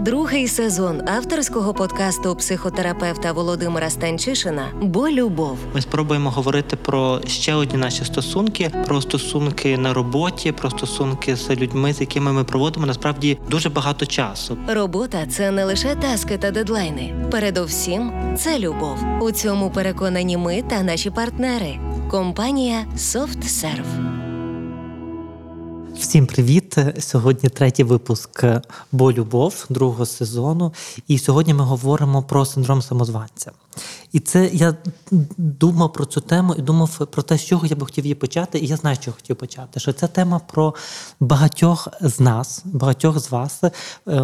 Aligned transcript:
Другий 0.00 0.48
сезон 0.48 1.08
авторського 1.08 1.74
подкасту 1.74 2.36
психотерапевта 2.36 3.32
Володимира 3.32 3.90
Станчишина 3.90 4.68
Бо 4.82 5.08
любов. 5.08 5.58
Ми 5.74 5.80
спробуємо 5.80 6.30
говорити 6.30 6.76
про 6.76 7.20
ще 7.26 7.54
одні 7.54 7.78
наші 7.78 8.04
стосунки, 8.04 8.70
про 8.86 9.00
стосунки 9.00 9.78
на 9.78 9.94
роботі, 9.94 10.52
про 10.52 10.70
стосунки 10.70 11.36
з 11.36 11.50
людьми, 11.50 11.92
з 11.92 12.00
якими 12.00 12.32
ми 12.32 12.44
проводимо 12.44 12.86
насправді 12.86 13.38
дуже 13.50 13.68
багато 13.68 14.06
часу. 14.06 14.58
Робота 14.68 15.26
це 15.26 15.50
не 15.50 15.64
лише 15.64 15.94
таски 15.94 16.38
та 16.38 16.50
дедлайни. 16.50 17.14
Передовсім 17.30 18.12
це 18.36 18.58
любов. 18.58 18.98
У 19.20 19.30
цьому 19.30 19.70
переконані 19.70 20.36
ми 20.36 20.62
та 20.62 20.82
наші 20.82 21.10
партнери. 21.10 21.78
Компанія 22.10 22.84
SoftServe. 22.96 24.17
Всім 25.98 26.26
привіт! 26.26 26.76
Сьогодні 26.98 27.48
третій 27.48 27.84
випуск 27.84 28.44
Бо 28.92 29.12
любов 29.12 29.66
другого 29.68 30.06
сезону. 30.06 30.72
І 31.08 31.18
сьогодні 31.18 31.54
ми 31.54 31.64
говоримо 31.64 32.22
про 32.22 32.44
синдром 32.44 32.82
самозванця. 32.82 33.50
І 34.12 34.20
це 34.20 34.50
я 34.52 34.74
думав 35.36 35.92
про 35.92 36.04
цю 36.04 36.20
тему 36.20 36.54
і 36.58 36.62
думав 36.62 37.06
про 37.06 37.22
те, 37.22 37.38
з 37.38 37.44
чого 37.44 37.66
я 37.66 37.76
би 37.76 37.86
хотів 37.86 38.04
її 38.04 38.14
почати, 38.14 38.58
і 38.58 38.66
я 38.66 38.76
знаю, 38.76 38.96
що 39.00 39.12
хотів 39.12 39.36
почати. 39.36 39.80
Що 39.80 39.92
це 39.92 40.06
тема 40.06 40.38
про 40.38 40.74
багатьох 41.20 41.88
з 42.00 42.20
нас, 42.20 42.62
багатьох 42.64 43.18
з 43.18 43.30
вас. 43.30 43.64
Е, 43.64 43.70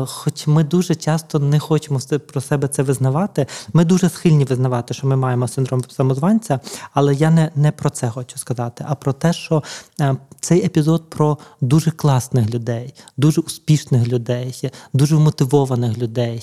хоч 0.06 0.46
ми 0.46 0.64
дуже 0.64 0.95
часто 0.95 1.38
не 1.38 1.59
хочемо 1.59 2.00
про 2.32 2.40
себе 2.40 2.68
це 2.68 2.82
визнавати. 2.82 3.46
Ми 3.72 3.84
дуже 3.84 4.09
схильні 4.09 4.45
визнавати, 4.45 4.95
що 4.95 5.06
ми 5.06 5.16
маємо 5.16 5.48
синдром 5.48 5.84
самозванця, 5.88 6.60
але 6.92 7.14
я 7.14 7.30
не, 7.30 7.50
не 7.56 7.73
про 7.73 7.90
це 7.90 8.10
хочу 8.10 8.38
сказати, 8.38 8.84
а 8.88 8.95
про 8.95 9.12
те, 9.12 9.32
що 9.32 9.62
е, 10.00 10.16
цей 10.40 10.64
епізод 10.64 11.10
про 11.10 11.38
дуже 11.60 11.90
класних 11.90 12.54
людей, 12.54 12.95
дуже 13.16 13.40
успішних 13.40 14.09
людей, 14.09 14.70
дуже 14.92 15.14
мотивованих 15.14 15.98
людей, 15.98 16.42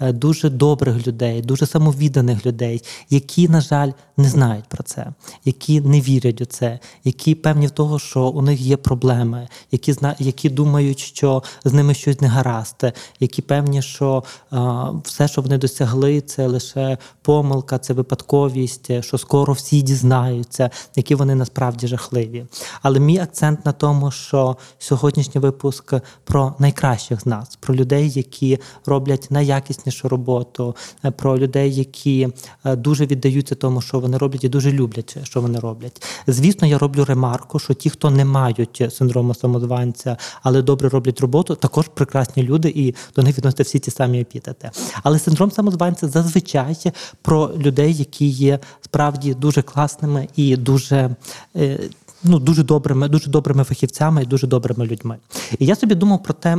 е, 0.00 0.12
дуже 0.12 0.50
добрих 0.50 1.06
людей, 1.06 1.42
дуже 1.42 1.66
самовідданих 1.66 2.39
людей, 2.46 2.82
які, 3.10 3.48
на 3.48 3.60
жаль, 3.60 3.90
не 4.16 4.28
знають 4.28 4.64
про 4.64 4.82
це, 4.82 5.06
які 5.44 5.80
не 5.80 6.00
вірять 6.00 6.40
у 6.40 6.44
це, 6.44 6.78
які 7.04 7.34
певні 7.34 7.66
в 7.66 7.70
того, 7.70 7.98
що 7.98 8.26
у 8.26 8.42
них 8.42 8.60
є 8.60 8.76
проблеми, 8.76 9.48
які 9.70 9.94
які 10.18 10.50
думають, 10.50 10.98
що 10.98 11.42
з 11.64 11.72
ними 11.72 11.94
щось 11.94 12.20
не 12.20 12.28
гаразд, 12.28 12.84
які 13.20 13.42
певні, 13.42 13.82
що 13.82 14.24
а, 14.50 14.90
все, 15.04 15.28
що 15.28 15.42
вони 15.42 15.58
досягли, 15.58 16.20
це 16.20 16.46
лише 16.46 16.98
помилка, 17.22 17.78
це 17.78 17.92
випадковість, 17.92 19.02
що 19.02 19.18
скоро 19.18 19.52
всі 19.52 19.82
дізнаються, 19.82 20.70
які 20.96 21.14
вони 21.14 21.34
насправді 21.34 21.86
жахливі. 21.86 22.46
Але 22.82 23.00
мій 23.00 23.18
акцент 23.18 23.66
на 23.66 23.72
тому, 23.72 24.10
що 24.10 24.56
сьогоднішній 24.78 25.40
випуск 25.40 25.94
про 26.24 26.54
найкращих 26.58 27.20
з 27.20 27.26
нас, 27.26 27.56
про 27.56 27.74
людей, 27.74 28.10
які 28.10 28.58
роблять 28.86 29.26
найякіснішу 29.30 30.08
роботу, 30.08 30.76
про 31.16 31.38
людей, 31.38 31.74
які 31.74 32.28
е, 32.64 32.76
дуже 32.76 33.06
віддаються 33.06 33.54
тому, 33.54 33.80
що 33.80 34.00
вони 34.00 34.18
роблять, 34.18 34.44
і 34.44 34.48
дуже 34.48 34.72
люблять, 34.72 35.16
що 35.22 35.40
вони 35.40 35.58
роблять. 35.58 36.02
Звісно, 36.26 36.68
я 36.68 36.78
роблю 36.78 37.04
ремарку, 37.04 37.58
що 37.58 37.74
ті, 37.74 37.90
хто 37.90 38.10
не 38.10 38.24
мають 38.24 38.82
синдрому 38.90 39.34
самозванця, 39.34 40.16
але 40.42 40.62
добре 40.62 40.88
роблять 40.88 41.20
роботу, 41.20 41.54
також 41.54 41.88
прекрасні 41.94 42.42
люди, 42.42 42.72
і 42.76 42.94
до 43.16 43.22
них 43.22 43.38
відносяться 43.38 43.62
всі 43.62 43.78
ті 43.78 43.90
самі 43.90 44.20
епітети. 44.20 44.70
Але 45.02 45.18
синдром 45.18 45.50
самозванця 45.50 46.08
зазвичай 46.08 46.76
про 47.22 47.50
людей, 47.56 47.94
які 47.94 48.26
є 48.26 48.58
справді 48.80 49.34
дуже 49.34 49.62
класними 49.62 50.28
і 50.36 50.56
дуже. 50.56 51.16
Е, 51.56 51.78
ну, 52.22 52.38
дуже 52.38 52.62
добрими, 52.62 53.08
дуже 53.08 53.30
добрими 53.30 53.64
фахівцями 53.64 54.22
і 54.22 54.26
дуже 54.26 54.46
добрими 54.46 54.86
людьми. 54.86 55.16
І 55.58 55.66
я 55.66 55.76
собі 55.76 55.94
думав 55.94 56.22
про 56.22 56.34
те. 56.34 56.56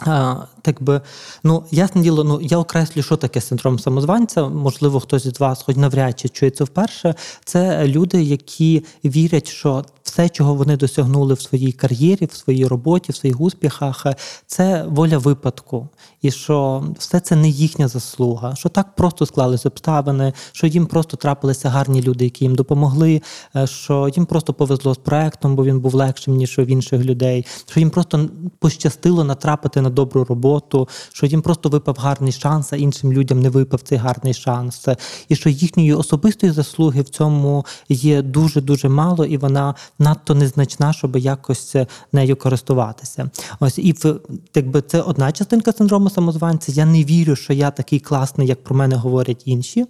А, 0.00 0.36
так 0.62 0.82
би, 0.82 1.00
ну, 1.42 1.64
ясне 1.70 2.02
діло, 2.02 2.24
ну 2.24 2.40
я 2.40 2.58
окреслю, 2.58 3.02
що 3.02 3.16
таке 3.16 3.40
синдром 3.40 3.78
самозванця. 3.78 4.48
Можливо, 4.48 5.00
хтось 5.00 5.26
із 5.26 5.40
вас, 5.40 5.62
хоч 5.62 5.76
навряд 5.76 6.18
чи 6.18 6.28
чує 6.28 6.50
це 6.50 6.64
вперше. 6.64 7.14
Це 7.44 7.86
люди, 7.86 8.22
які 8.22 8.84
вірять, 9.04 9.48
що 9.48 9.84
все, 10.16 10.28
чого 10.28 10.54
вони 10.54 10.76
досягнули 10.76 11.34
в 11.34 11.40
своїй 11.40 11.72
кар'єрі, 11.72 12.26
в 12.26 12.32
своїй 12.32 12.66
роботі, 12.66 13.12
в 13.12 13.16
своїх 13.16 13.40
успіхах, 13.40 14.06
це 14.46 14.84
воля 14.88 15.18
випадку, 15.18 15.88
і 16.22 16.30
що 16.30 16.84
все 16.98 17.20
це 17.20 17.36
не 17.36 17.48
їхня 17.48 17.88
заслуга, 17.88 18.54
що 18.54 18.68
так 18.68 18.94
просто 18.94 19.26
склались 19.26 19.66
обставини, 19.66 20.32
що 20.52 20.66
їм 20.66 20.86
просто 20.86 21.16
трапилися 21.16 21.68
гарні 21.68 22.02
люди, 22.02 22.24
які 22.24 22.44
їм 22.44 22.54
допомогли, 22.54 23.22
е, 23.56 23.66
що 23.66 24.08
їм 24.16 24.26
просто 24.26 24.52
повезло 24.52 24.94
з 24.94 24.98
проектом, 24.98 25.56
бо 25.56 25.64
він 25.64 25.80
був 25.80 25.94
легшим 25.94 26.36
ніж 26.36 26.58
у 26.58 26.62
інших 26.62 27.04
людей, 27.04 27.46
що 27.70 27.80
їм 27.80 27.90
просто 27.90 28.28
пощастило 28.58 29.24
натрапити 29.24 29.80
на 29.80 29.90
добру 29.90 30.24
роботу, 30.24 30.88
що 31.12 31.26
їм 31.26 31.42
просто 31.42 31.68
випав 31.68 31.96
гарний 32.00 32.32
шанс, 32.32 32.72
а 32.72 32.76
іншим 32.76 33.12
людям 33.12 33.40
не 33.40 33.48
випав 33.48 33.80
цей 33.80 33.98
гарний 33.98 34.34
шанс, 34.34 34.88
і 35.28 35.36
що 35.36 35.48
їхньої 35.50 35.94
особистої 35.94 36.52
заслуги 36.52 37.02
в 37.02 37.08
цьому 37.08 37.66
є 37.88 38.22
дуже 38.22 38.60
дуже 38.60 38.88
мало, 38.88 39.24
і 39.24 39.36
вона 39.36 39.74
надто 40.06 40.34
незначна, 40.34 40.92
щоб 40.92 41.16
якось 41.16 41.76
нею 42.12 42.36
користуватися. 42.36 43.30
Ось 43.60 43.78
і 43.78 43.92
в 43.92 44.20
якби 44.54 44.82
це 44.82 45.00
одна 45.00 45.32
частинка 45.32 45.72
синдрому 45.72 46.10
самозванця. 46.10 46.72
Я 46.72 46.84
не 46.84 47.04
вірю, 47.04 47.36
що 47.36 47.52
я 47.52 47.70
такий 47.70 48.00
класний, 48.00 48.48
як 48.48 48.64
про 48.64 48.76
мене 48.76 48.96
говорять 48.96 49.42
інші. 49.44 49.86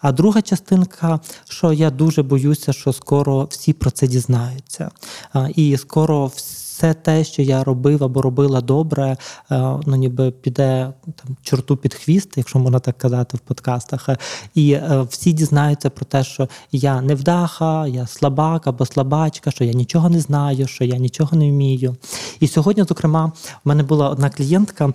А 0.00 0.12
друга 0.12 0.42
частинка, 0.42 1.20
що 1.48 1.72
я 1.72 1.90
дуже 1.90 2.22
боюся, 2.22 2.72
що 2.72 2.92
скоро 2.92 3.44
всі 3.50 3.72
про 3.72 3.90
це 3.90 4.06
дізнаються, 4.06 4.90
і 5.54 5.76
скоро 5.76 6.26
всі 6.26 6.67
все 6.78 6.94
те, 6.94 7.24
що 7.24 7.42
я 7.42 7.64
робив 7.64 8.04
або 8.04 8.22
робила 8.22 8.60
добре, 8.60 9.16
е, 9.50 9.76
ну 9.86 9.96
ніби 9.96 10.30
піде 10.30 10.92
там 11.04 11.36
чорту 11.42 11.76
під 11.76 11.94
хвіст, 11.94 12.32
якщо 12.36 12.58
можна 12.58 12.78
так 12.78 12.98
казати 12.98 13.36
в 13.36 13.40
подкастах. 13.40 14.08
І 14.54 14.72
е, 14.72 15.06
всі 15.10 15.32
дізнаються 15.32 15.90
про 15.90 16.04
те, 16.04 16.24
що 16.24 16.48
я 16.72 17.00
невдаха, 17.00 17.86
я 17.86 18.06
слабак 18.06 18.66
або 18.66 18.86
слабачка, 18.86 19.50
що 19.50 19.64
я 19.64 19.72
нічого 19.72 20.08
не 20.08 20.20
знаю, 20.20 20.66
що 20.66 20.84
я 20.84 20.96
нічого 20.96 21.36
не 21.36 21.50
вмію. 21.50 21.96
І 22.40 22.48
сьогодні, 22.48 22.84
зокрема, 22.88 23.32
в 23.64 23.68
мене 23.68 23.82
була 23.82 24.10
одна 24.10 24.30
клієнтка. 24.30 24.92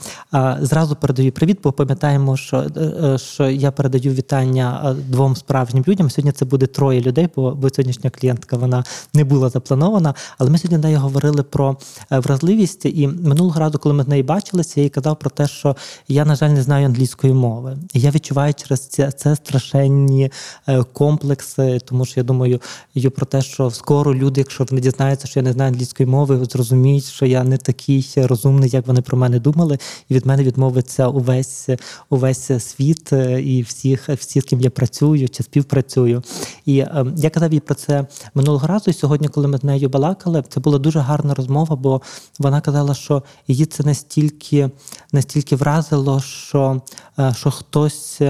Зразу 0.62 0.96
передаю 0.96 1.32
привіт, 1.32 1.60
бо 1.64 1.72
пам'ятаємо, 1.72 2.38
що 2.38 2.58
е, 2.58 3.18
що 3.18 3.50
я 3.50 3.72
передаю 3.72 4.14
вітання 4.14 4.96
двом 5.08 5.36
справжнім 5.36 5.84
людям. 5.88 6.10
Сьогодні 6.10 6.32
це 6.32 6.46
буде 6.46 6.66
троє 6.66 7.02
людей, 7.02 7.30
бо 7.36 7.70
сьогоднішня 7.70 8.10
клієнтка 8.10 8.58
вона 8.58 8.84
не 9.14 9.24
була 9.24 9.50
запланована. 9.50 10.14
Але 10.38 10.50
ми 10.50 10.58
сьогодні 10.58 10.78
нею 10.78 11.00
говорили 11.00 11.44
про. 11.44 11.73
Е, 12.12 12.20
вразливість. 12.20 12.86
І 12.86 13.08
минулого 13.08 13.60
разу, 13.60 13.80
коли 13.80 13.96
ми 13.96 14.04
з 14.04 14.08
нею 14.08 14.24
бачилися, 14.24 14.74
я 14.76 14.84
їй 14.84 14.90
казав 14.90 15.20
про 15.20 15.30
те, 15.30 15.48
що 15.48 15.76
я, 16.08 16.26
на 16.26 16.36
жаль, 16.36 16.50
не 16.50 16.64
знаю 16.64 16.86
англійської 16.86 17.34
мови. 17.34 17.78
І 17.94 18.00
я 18.00 18.12
відчуваю 18.12 18.54
через 18.54 18.88
це 18.88 19.12
це 19.12 19.36
страшенні 19.36 20.32
е, 20.68 20.84
комплекси, 20.84 21.80
тому 21.86 22.06
що 22.06 22.20
я 22.20 22.24
думаю 22.24 22.60
про 23.16 23.26
те, 23.26 23.42
що 23.42 23.72
скоро 23.72 24.16
люди, 24.16 24.42
якщо 24.42 24.66
вони 24.70 24.82
дізнаються, 24.82 25.28
що 25.28 25.40
я 25.40 25.44
не 25.44 25.54
знаю 25.54 25.72
англійської 25.72 26.10
мови, 26.10 26.46
зрозуміють, 26.46 27.06
що 27.06 27.26
я 27.26 27.44
не 27.44 27.58
такий 27.58 28.08
розумний, 28.16 28.70
як 28.70 28.88
вони 28.88 29.02
про 29.02 29.18
мене 29.18 29.40
думали, 29.40 29.78
і 30.10 30.14
від 30.14 30.26
мене 30.26 30.44
відмовиться 30.44 31.08
увесь 31.08 31.70
увесь 32.10 32.52
світ 32.60 33.14
е, 33.14 33.42
і 33.42 33.62
всіх, 33.62 34.10
всі, 34.10 34.42
з 34.42 34.44
ким 34.44 34.62
я 34.62 34.70
працюю 34.70 35.30
чи 35.30 35.44
співпрацюю. 35.44 36.24
І 36.66 36.80
е, 36.80 37.06
я 37.18 37.30
казав 37.30 37.54
їй 37.54 37.60
про 37.60 37.76
це 37.76 38.08
минулого 38.34 38.68
разу. 38.68 38.92
І 38.92 38.94
сьогодні, 38.94 39.28
коли 39.28 39.48
ми 39.48 39.58
з 39.58 39.64
нею 39.64 39.90
балакали, 39.90 40.44
це 40.50 40.60
була 40.60 40.78
дуже 40.78 41.00
гарна 41.00 41.34
розмова 41.34 41.63
розмова, 41.64 41.82
бо 41.82 42.02
вона 42.40 42.62
казала, 42.62 42.94
що 42.94 43.24
її 43.48 43.66
це 43.66 43.84
настільки 43.84 44.70
настільки 45.12 45.56
вразило, 45.56 46.22
що, 46.22 46.82
е, 47.20 47.34
що 47.36 47.52
хтось. 47.52 48.22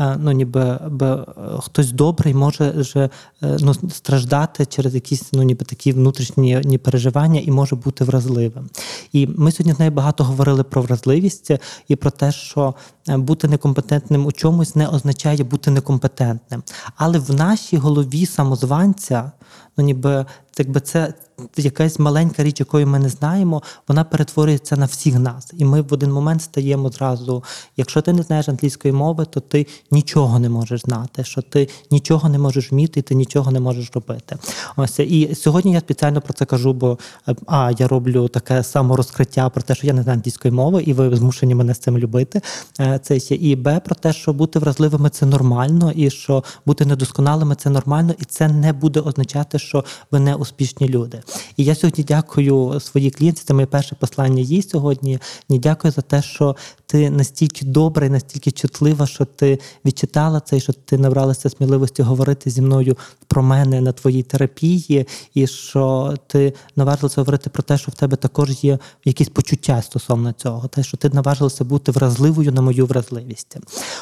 Е, 0.00 0.16
ну, 0.18 0.32
ніби 0.32 0.78
би, 0.88 1.26
хтось 1.60 1.92
добрий 1.92 2.34
може 2.34 2.84
е, 2.96 3.10
ну, 3.42 3.74
страждати 3.74 4.66
через 4.66 4.94
якісь 4.94 5.32
ну, 5.32 5.42
ніби 5.42 5.64
такі 5.64 5.92
внутрішні 5.92 6.60
ні, 6.64 6.78
переживання 6.78 7.40
і 7.40 7.50
може 7.50 7.76
бути 7.76 8.04
вразливим. 8.04 8.70
І 9.12 9.26
ми 9.26 9.52
сьогодні 9.52 9.72
з 9.72 9.78
нею 9.78 9.90
багато 9.90 10.24
говорили 10.24 10.62
про 10.62 10.82
вразливість 10.82 11.50
і 11.88 11.96
про 11.96 12.10
те, 12.10 12.32
що 12.32 12.74
бути 13.06 13.48
некомпетентним 13.48 14.26
у 14.26 14.32
чомусь 14.32 14.74
не 14.74 14.88
означає 14.88 15.44
бути 15.44 15.70
некомпетентним. 15.70 16.62
Але 16.96 17.18
в 17.18 17.34
нашій 17.34 17.76
голові 17.76 18.26
самозванця, 18.26 19.32
ну 19.76 19.84
ніби 19.84 20.26
якби 20.58 20.80
це 20.80 21.14
якась 21.56 21.98
маленька 21.98 22.42
річ, 22.44 22.60
якої 22.60 22.86
ми 22.86 22.98
не 22.98 23.08
знаємо, 23.08 23.62
вона 23.88 24.04
перетворюється 24.04 24.76
на 24.76 24.86
всіх 24.86 25.18
нас. 25.18 25.52
І 25.56 25.64
ми 25.64 25.80
в 25.80 25.92
один 25.92 26.12
момент 26.12 26.42
стаємо 26.42 26.90
зразу. 26.90 27.44
Якщо 27.76 28.00
ти 28.00 28.12
не 28.12 28.22
знаєш 28.22 28.48
англійської 28.48 28.94
мови, 28.94 29.24
то 29.30 29.40
ти 29.40 29.66
нічого 29.90 30.38
не 30.38 30.48
можеш 30.48 30.80
знати, 30.80 31.24
що 31.24 31.42
ти 31.42 31.68
нічого 31.90 32.28
не 32.28 32.38
можеш 32.38 32.72
вміти, 32.72 33.00
і 33.00 33.02
ти 33.02 33.14
нічого 33.14 33.50
не 33.50 33.60
можеш 33.60 33.90
робити. 33.94 34.36
Ось 34.76 34.98
і 34.98 35.34
сьогодні 35.34 35.72
я 35.72 35.80
спеціально 35.80 36.20
про 36.20 36.34
це 36.34 36.44
кажу, 36.44 36.72
бо 36.72 36.98
а 37.46 37.72
я 37.78 37.88
роблю 37.88 38.28
таке 38.28 38.64
саморозкриття 38.64 39.48
про 39.48 39.62
те, 39.62 39.74
що 39.74 39.86
я 39.86 39.92
не 39.92 40.02
знаю 40.02 40.18
англійської 40.18 40.52
мови, 40.52 40.82
і 40.82 40.92
ви 40.92 41.16
змушені 41.16 41.54
мене 41.54 41.74
з 41.74 41.78
цим 41.78 41.98
любити. 41.98 42.40
Е, 42.80 43.00
це 43.02 43.20
ще 43.20 43.34
і 43.34 43.56
Б 43.56 43.80
про 43.80 43.94
те, 43.94 44.12
що 44.12 44.32
бути 44.32 44.58
вразливими 44.58 45.10
це 45.10 45.26
нормально, 45.26 45.92
і 45.94 46.10
що 46.10 46.44
бути 46.66 46.86
недосконалими 46.86 47.54
це 47.54 47.70
нормально, 47.70 48.14
і 48.18 48.24
це 48.24 48.48
не 48.48 48.72
буде 48.72 49.00
означати, 49.00 49.58
що 49.62 49.84
ви 50.10 50.20
не 50.20 50.34
успішні 50.34 50.88
люди. 50.88 51.22
І 51.56 51.64
я 51.64 51.74
сьогодні 51.74 52.04
дякую 52.04 52.80
своїй 52.80 53.10
клієнтці. 53.10 53.44
Це 53.46 53.54
моє 53.54 53.66
перше 53.66 53.94
послання 53.94 54.42
їй 54.42 54.62
сьогодні. 54.62 55.18
І 55.48 55.58
дякую 55.58 55.92
за 55.92 56.02
те, 56.02 56.22
що 56.22 56.56
ти 56.86 57.10
настільки 57.10 57.64
добра 57.64 58.06
і 58.06 58.10
настільки 58.10 58.50
чутлива, 58.50 59.06
що 59.06 59.24
ти 59.24 59.58
відчитала 59.84 60.40
це, 60.40 60.56
і 60.56 60.60
що 60.60 60.72
ти 60.72 60.98
набралася 60.98 61.50
сміливості 61.50 62.02
говорити 62.02 62.50
зі 62.50 62.62
мною 62.62 62.96
про 63.28 63.42
мене 63.42 63.80
на 63.80 63.92
твоїй 63.92 64.22
терапії, 64.22 65.06
і 65.34 65.46
що 65.46 66.14
ти 66.26 66.54
наважилася 66.76 67.20
говорити 67.20 67.50
про 67.50 67.62
те, 67.62 67.78
що 67.78 67.90
в 67.90 67.94
тебе 67.94 68.16
також 68.16 68.64
є 68.64 68.78
якісь 69.04 69.28
почуття 69.28 69.82
стосовно 69.82 70.32
цього, 70.32 70.68
те, 70.68 70.82
що 70.82 70.96
ти 70.96 71.10
наважилася 71.10 71.64
бути 71.64 71.92
вразливою 71.92 72.52
на 72.52 72.62
мою 72.62 72.86
вразливість. 72.86 73.56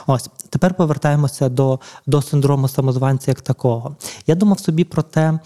Ось 0.07 0.29
тепер 0.49 0.75
повертаємося 0.75 1.49
до, 1.49 1.81
до 2.07 2.23
синдрому 2.23 2.69
самозванця 2.69 3.31
як 3.31 3.41
такого. 3.41 3.97
Я 4.27 4.35
думав 4.35 4.61
собі 4.61 4.85
про 4.85 5.03
те. 5.03 5.39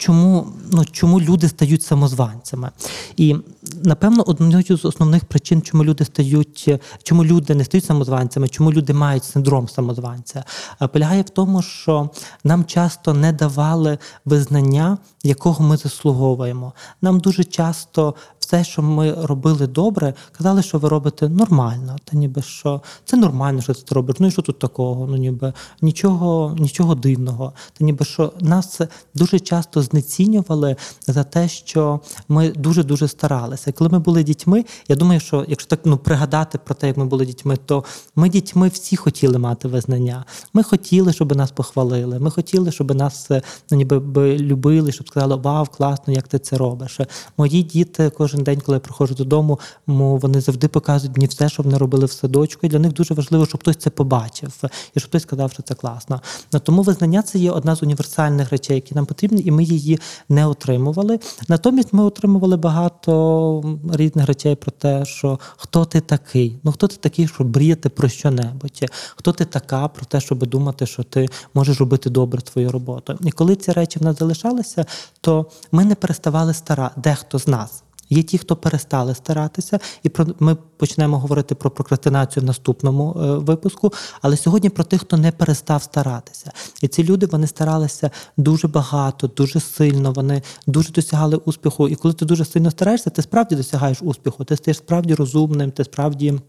Чому 0.00 0.46
ну 0.72 0.84
чому 0.84 1.20
люди 1.20 1.48
стають 1.48 1.82
самозванцями? 1.82 2.70
І 3.16 3.36
напевно, 3.82 4.22
однією 4.26 4.76
з 4.78 4.84
основних 4.84 5.24
причин, 5.24 5.62
чому 5.62 5.84
люди 5.84 6.04
стають, 6.04 6.68
чому 7.02 7.24
люди 7.24 7.54
не 7.54 7.64
стають 7.64 7.84
самозванцями, 7.84 8.48
чому 8.48 8.72
люди 8.72 8.92
мають 8.92 9.24
синдром 9.24 9.68
самозванця, 9.68 10.44
полягає 10.92 11.22
в 11.22 11.30
тому, 11.30 11.62
що 11.62 12.10
нам 12.44 12.64
часто 12.64 13.14
не 13.14 13.32
давали 13.32 13.98
визнання, 14.24 14.98
якого 15.22 15.64
ми 15.64 15.76
заслуговуємо. 15.76 16.72
Нам 17.02 17.20
дуже 17.20 17.44
часто 17.44 18.14
все, 18.50 18.64
що 18.64 18.82
ми 18.82 19.12
робили 19.12 19.66
добре, 19.66 20.14
казали, 20.32 20.62
що 20.62 20.78
ви 20.78 20.88
робите 20.88 21.28
нормально. 21.28 21.96
Та 22.04 22.16
ніби 22.16 22.42
що 22.42 22.82
це 23.04 23.16
нормально, 23.16 23.62
що 23.62 23.74
ти 23.74 23.94
робиш. 23.94 24.16
Ну 24.18 24.26
і 24.26 24.30
що 24.30 24.42
тут 24.42 24.58
такого? 24.58 25.06
Ну 25.06 25.16
ніби 25.16 25.52
нічого, 25.82 26.56
нічого 26.58 26.94
дивного. 26.94 27.52
Та 27.72 27.84
ніби 27.84 28.04
що 28.04 28.32
нас 28.40 28.80
дуже 29.14 29.40
часто 29.40 29.82
знецінювали 29.82 30.76
за 31.06 31.24
те, 31.24 31.48
що 31.48 32.00
ми 32.28 32.50
дуже 32.50 32.82
дуже 32.82 33.08
старалися. 33.08 33.72
Коли 33.72 33.90
ми 33.90 33.98
були 33.98 34.22
дітьми, 34.22 34.64
я 34.88 34.96
думаю, 34.96 35.20
що 35.20 35.44
якщо 35.48 35.68
так 35.68 35.80
ну 35.84 35.96
пригадати 35.96 36.58
про 36.58 36.74
те, 36.74 36.86
як 36.86 36.96
ми 36.96 37.04
були 37.04 37.26
дітьми, 37.26 37.56
то 37.66 37.84
ми 38.16 38.28
дітьми 38.28 38.68
всі 38.68 38.96
хотіли 38.96 39.38
мати 39.38 39.68
визнання. 39.68 40.24
Ми 40.52 40.62
хотіли, 40.62 41.12
щоб 41.12 41.36
нас 41.36 41.50
похвалили. 41.50 42.18
Ми 42.18 42.30
хотіли, 42.30 42.72
щоб 42.72 42.94
нас 42.94 43.30
ну, 43.70 43.76
ніби 43.78 44.38
любили, 44.38 44.92
щоб 44.92 45.08
сказали 45.08 45.36
Вау, 45.36 45.66
класно, 45.66 46.12
як 46.14 46.28
ти 46.28 46.38
це 46.38 46.56
робиш. 46.56 47.00
Мої 47.38 47.62
діти 47.62 48.10
кожен 48.10 48.39
кожен 48.40 48.44
день, 48.44 48.60
коли 48.60 48.76
я 48.76 48.80
приходжу 48.80 49.14
додому, 49.14 49.58
вони 49.86 50.40
завжди 50.40 50.68
показують 50.68 51.16
мені 51.16 51.26
все, 51.26 51.48
що 51.48 51.62
вони 51.62 51.78
робили 51.78 52.06
в 52.06 52.12
садочку. 52.12 52.66
І 52.66 52.68
для 52.68 52.78
них 52.78 52.92
дуже 52.92 53.14
важливо, 53.14 53.46
щоб 53.46 53.60
хтось 53.60 53.76
це 53.76 53.90
побачив, 53.90 54.52
і 54.94 55.00
щоб 55.00 55.10
хтось 55.10 55.22
сказав, 55.22 55.52
що 55.52 55.62
це 55.62 55.74
класно. 55.74 56.20
Тому 56.62 56.82
визнання 56.82 57.22
це 57.22 57.38
є 57.38 57.50
одна 57.50 57.76
з 57.76 57.82
універсальних 57.82 58.50
речей, 58.50 58.74
які 58.76 58.94
нам 58.94 59.06
потрібні, 59.06 59.42
і 59.42 59.50
ми 59.50 59.64
її 59.64 59.98
не 60.28 60.46
отримували. 60.46 61.18
Натомість 61.48 61.92
ми 61.92 62.04
отримували 62.04 62.56
багато 62.56 63.78
різних 63.92 64.26
речей 64.26 64.54
про 64.54 64.72
те, 64.72 65.04
що 65.04 65.38
хто 65.56 65.84
ти 65.84 66.00
такий, 66.00 66.58
ну 66.62 66.72
хто 66.72 66.86
ти 66.86 66.96
такий, 66.96 67.28
щоб 67.28 67.56
мріяти 67.56 67.88
про 67.88 68.08
що-небудь, 68.08 68.90
хто 69.16 69.32
ти 69.32 69.44
така, 69.44 69.88
про 69.88 70.04
те, 70.04 70.20
щоб 70.20 70.46
думати, 70.46 70.86
що 70.86 71.02
ти 71.02 71.28
можеш 71.54 71.80
робити 71.80 72.10
добре 72.10 72.40
твою 72.40 72.72
роботу. 72.72 73.18
І 73.24 73.30
коли 73.30 73.56
ці 73.56 73.72
речі 73.72 73.98
в 73.98 74.02
нас 74.02 74.18
залишалися, 74.18 74.86
то 75.20 75.46
ми 75.72 75.84
не 75.84 75.94
переставали 75.94 76.54
стара, 76.54 76.90
дехто 76.96 77.38
з 77.38 77.48
нас. 77.48 77.82
Є 78.10 78.22
ті, 78.22 78.38
хто 78.38 78.56
перестали 78.56 79.14
старатися, 79.14 79.78
і 80.02 80.08
про 80.08 80.26
ми 80.38 80.54
почнемо 80.54 81.18
говорити 81.18 81.54
про 81.54 81.70
прокрастинацію 81.70 82.42
в 82.42 82.46
наступному 82.46 83.16
е, 83.16 83.32
випуску. 83.34 83.92
Але 84.22 84.36
сьогодні 84.36 84.70
про 84.70 84.84
тих, 84.84 85.00
хто 85.00 85.16
не 85.16 85.32
перестав 85.32 85.82
старатися, 85.82 86.52
і 86.82 86.88
ці 86.88 87.04
люди 87.04 87.26
вони 87.26 87.46
старалися 87.46 88.10
дуже 88.36 88.68
багато, 88.68 89.26
дуже 89.26 89.60
сильно. 89.60 90.12
Вони 90.12 90.42
дуже 90.66 90.92
досягали 90.92 91.36
успіху. 91.36 91.88
І 91.88 91.94
коли 91.94 92.14
ти 92.14 92.24
дуже 92.24 92.44
сильно 92.44 92.70
стараєшся, 92.70 93.10
ти 93.10 93.22
справді 93.22 93.56
досягаєш 93.56 93.98
успіху. 94.02 94.44
Ти 94.44 94.56
стаєш 94.56 94.76
справді 94.76 95.14
розумним, 95.14 95.70
ти 95.70 95.84
справді. 95.84 96.40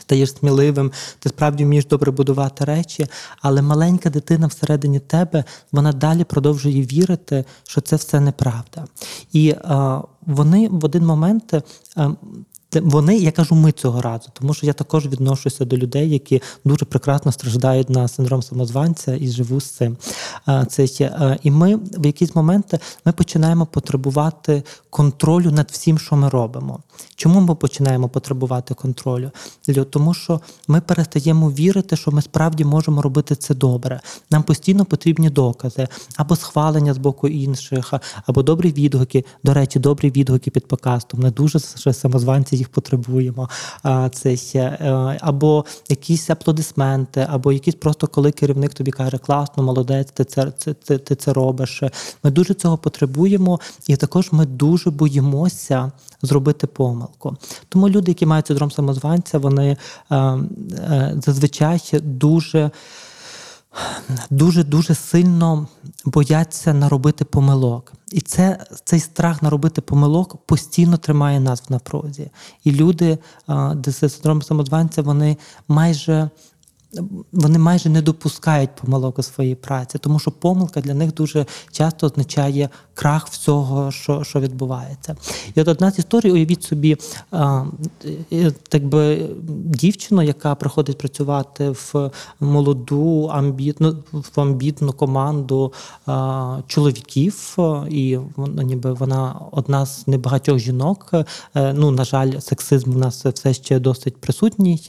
Стаєш 0.00 0.32
сміливим, 0.32 0.92
ти 1.18 1.28
справді 1.28 1.64
вмієш 1.64 1.86
добре 1.86 2.10
будувати 2.10 2.64
речі, 2.64 3.06
але 3.40 3.62
маленька 3.62 4.10
дитина 4.10 4.46
всередині 4.46 5.00
тебе 5.00 5.44
вона 5.72 5.92
далі 5.92 6.24
продовжує 6.24 6.82
вірити, 6.82 7.44
що 7.68 7.80
це 7.80 7.96
все 7.96 8.20
неправда. 8.20 8.84
І 9.32 9.48
е, 9.48 10.00
вони 10.26 10.68
в 10.68 10.84
один 10.84 11.06
момент 11.06 11.54
е, 11.54 11.62
вони, 12.80 13.16
я 13.16 13.32
кажу, 13.32 13.54
ми 13.54 13.72
цього 13.72 14.02
разу, 14.02 14.28
тому 14.32 14.54
що 14.54 14.66
я 14.66 14.72
також 14.72 15.06
відношуся 15.06 15.64
до 15.64 15.76
людей, 15.76 16.10
які 16.10 16.42
дуже 16.64 16.84
прекрасно 16.84 17.32
страждають 17.32 17.90
на 17.90 18.08
синдром 18.08 18.42
самозванця 18.42 19.14
і 19.14 19.28
живу 19.28 19.60
з 19.60 19.64
цим. 19.64 19.96
Це 20.68 20.86
І 21.42 21.50
ми 21.50 21.76
в 21.76 22.06
якісь 22.06 22.34
моменти 22.34 22.78
ми 23.04 23.12
починаємо 23.12 23.66
потребувати 23.66 24.62
контролю 24.90 25.50
над 25.50 25.68
всім, 25.70 25.98
що 25.98 26.16
ми 26.16 26.28
робимо. 26.28 26.80
Чому 27.16 27.40
ми 27.40 27.54
починаємо 27.54 28.08
потребувати 28.08 28.74
контролю? 28.74 29.30
Тому 29.90 30.14
що 30.14 30.40
ми 30.68 30.80
перестаємо 30.80 31.50
вірити, 31.50 31.96
що 31.96 32.10
ми 32.10 32.22
справді 32.22 32.64
можемо 32.64 33.02
робити 33.02 33.36
це 33.36 33.54
добре. 33.54 34.00
Нам 34.30 34.42
постійно 34.42 34.84
потрібні 34.84 35.30
докази 35.30 35.88
або 36.16 36.36
схвалення 36.36 36.94
з 36.94 36.98
боку 36.98 37.28
інших, 37.28 37.94
або 38.26 38.42
добрі 38.42 38.72
відгуки. 38.72 39.24
До 39.44 39.54
речі, 39.54 39.78
добрі 39.78 40.10
відгуки 40.10 40.50
під 40.50 40.68
подкастом. 40.68 41.20
Не 41.20 41.30
дуже 41.30 41.58
самозванці 41.92 42.56
їх 42.64 42.68
потребуємо. 42.68 43.48
Це 44.12 44.36
е, 44.54 45.18
або 45.20 45.64
якісь 45.88 46.30
аплодисменти, 46.30 47.26
або 47.30 47.52
якісь 47.52 47.74
просто 47.74 48.06
коли 48.06 48.32
керівник 48.32 48.74
тобі 48.74 48.90
каже, 48.90 49.18
класно, 49.18 49.62
молодець, 49.62 50.10
ти 50.10 50.24
це, 50.24 50.52
це, 50.58 50.74
це, 50.82 50.98
ти 50.98 51.14
це 51.14 51.32
робиш. 51.32 51.82
Ми 52.22 52.30
дуже 52.30 52.54
цього 52.54 52.78
потребуємо, 52.78 53.60
і 53.86 53.96
також 53.96 54.32
ми 54.32 54.46
дуже 54.46 54.90
боїмося 54.90 55.92
зробити 56.22 56.66
помилку. 56.66 57.36
Тому 57.68 57.88
люди, 57.88 58.10
які 58.10 58.26
мають 58.26 58.46
синдром 58.46 58.70
самозванця, 58.70 59.38
вони 59.38 59.76
е, 60.10 60.16
е, 60.16 61.14
зазвичай 61.24 61.80
дуже 62.02 62.70
дуже 64.30 64.64
дуже 64.64 64.94
сильно 64.94 65.66
бояться 66.04 66.74
наробити 66.74 67.24
помилок. 67.24 67.92
І 68.12 68.20
це, 68.20 68.66
цей 68.84 69.00
страх 69.00 69.42
наробити 69.42 69.80
помилок 69.80 70.36
постійно 70.46 70.96
тримає 70.96 71.40
нас 71.40 71.62
в 71.68 71.72
напрузі. 71.72 72.30
І 72.64 72.72
люди, 72.72 73.18
з 73.86 74.08
синдромом 74.08 74.42
самозванця, 74.42 75.02
вони 75.02 75.36
майже 75.68 76.30
вони 77.32 77.58
майже 77.58 77.88
не 77.88 78.02
допускають 78.02 78.70
помилок 78.70 79.18
у 79.18 79.22
своїй 79.22 79.54
праці, 79.54 79.98
тому 79.98 80.18
що 80.18 80.30
помилка 80.30 80.80
для 80.80 80.94
них 80.94 81.14
дуже 81.14 81.46
часто 81.72 82.06
означає 82.06 82.68
крах 82.94 83.28
всього, 83.28 83.90
що 83.90 84.24
що 84.24 84.40
відбувається. 84.40 85.16
І 85.54 85.60
от 85.60 85.68
одна 85.68 85.90
з 85.90 85.98
історій, 85.98 86.32
уявіть 86.32 86.62
собі, 86.62 86.96
так 88.68 88.84
би 88.84 89.28
дівчину, 89.64 90.22
яка 90.22 90.54
приходить 90.54 90.98
працювати 90.98 91.70
в 91.70 92.10
молоду, 92.40 93.30
амбітну 93.32 93.96
в 94.12 94.40
амбітну 94.40 94.92
команду 94.92 95.72
чоловіків, 96.66 97.56
і 97.90 98.18
ніби 98.46 98.92
вона 98.92 99.40
одна 99.50 99.86
з 99.86 100.06
небагатьох 100.06 100.58
жінок. 100.58 101.10
Е, 101.54 101.72
ну, 101.72 101.90
на 101.90 102.04
жаль, 102.04 102.38
сексизм 102.40 102.92
в 102.92 102.96
нас 102.96 103.24
все 103.26 103.54
ще 103.54 103.78
досить 103.78 104.16
присутній. 104.16 104.80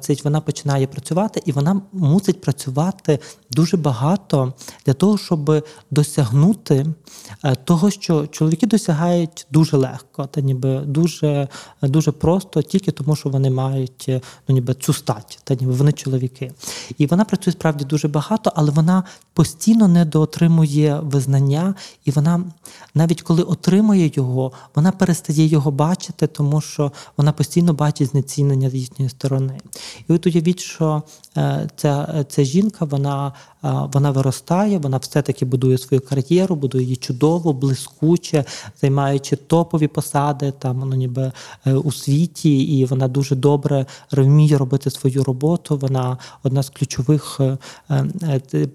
Це 0.00 0.16
вона 0.24 0.40
починає 0.40 0.86
працювати 0.86 1.31
працювати, 1.32 1.42
і 1.46 1.52
вона 1.52 1.82
мусить 1.92 2.40
працювати 2.40 3.18
дуже 3.50 3.76
багато 3.76 4.52
для 4.86 4.94
того, 4.94 5.18
щоб 5.18 5.64
досягнути 5.90 6.86
е, 7.44 7.54
того, 7.54 7.90
що 7.90 8.26
чоловіки 8.26 8.66
досягають 8.66 9.46
дуже 9.50 9.76
легко, 9.76 10.26
та 10.26 10.40
ніби 10.40 10.80
дуже 10.86 11.48
дуже 11.82 12.12
просто, 12.12 12.62
тільки 12.62 12.92
тому, 12.92 13.16
що 13.16 13.28
вони 13.28 13.50
мають 13.50 14.06
е, 14.08 14.20
ну, 14.48 14.54
ніби 14.54 14.74
цю 14.74 14.92
стать, 14.92 15.40
та 15.44 15.54
ніби 15.54 15.72
вони 15.72 15.92
чоловіки. 15.92 16.52
І 16.98 17.06
вона 17.06 17.24
працює 17.24 17.52
справді 17.52 17.84
дуже 17.84 18.08
багато, 18.08 18.52
але 18.56 18.70
вона 18.70 19.04
постійно 19.34 19.88
недоотримує 19.88 21.00
визнання, 21.00 21.74
і 22.04 22.10
вона 22.10 22.44
навіть 22.94 23.22
коли 23.22 23.42
отримує 23.42 24.10
його, 24.14 24.52
вона 24.74 24.92
перестає 24.92 25.46
його 25.46 25.70
бачити, 25.70 26.26
тому 26.26 26.60
що 26.60 26.92
вона 27.16 27.32
постійно 27.32 27.72
бачить 27.72 28.08
знецінення 28.08 28.70
з 28.70 28.74
їхньої 28.74 29.10
сторони. 29.10 29.60
І 30.08 30.12
от 30.12 30.26
уявіть, 30.26 30.60
що 30.60 31.02
ця 31.76 32.24
ця 32.28 32.44
жінка 32.44 32.84
вона 32.84 33.32
е, 33.64 33.68
вона 33.92 34.10
виростає, 34.10 34.78
вона 34.78 34.96
все-таки 34.96 35.44
будує 35.44 35.78
свою 35.78 36.00
кар'єру, 36.00 36.56
будує 36.56 36.84
її 36.84 36.96
чудово, 36.96 37.52
блискуче, 37.52 38.44
займаючи 38.80 39.36
топові 39.36 39.88
посади 39.88 40.52
там 40.58 40.78
ну, 40.78 40.96
ніби 40.96 41.32
е, 41.66 41.74
у 41.74 41.92
світі, 41.92 42.62
і 42.62 42.84
вона 42.84 43.08
дуже 43.08 43.36
добре 43.36 43.86
вміє 44.12 44.58
робити 44.58 44.90
свою 44.90 45.24
роботу. 45.24 45.76
Вона 45.76 46.18
одна 46.42 46.62
з 46.62 46.70
ключових 46.70 47.40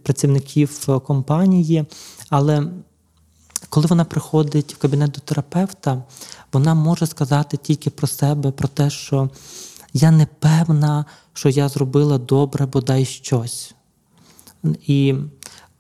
працівників 0.04 0.88
компанії. 1.06 1.86
Але 2.30 2.64
коли 3.70 3.88
вона 3.88 4.06
приходить 4.06 4.74
в 4.74 4.78
кабінет 4.78 5.12
до 5.12 5.20
терапевта, 5.20 6.04
вона 6.54 6.74
може 6.74 7.06
сказати 7.08 7.58
тільки 7.58 7.90
про 7.90 8.08
себе, 8.08 8.52
про 8.52 8.68
те, 8.68 8.90
що 8.90 9.30
я 9.98 10.12
не 10.12 10.28
певна, 10.40 11.06
що 11.34 11.50
я 11.50 11.70
зробила 11.70 12.18
добре 12.18 12.66
бодай 12.66 13.06
щось. 13.06 13.76
І 14.88 15.16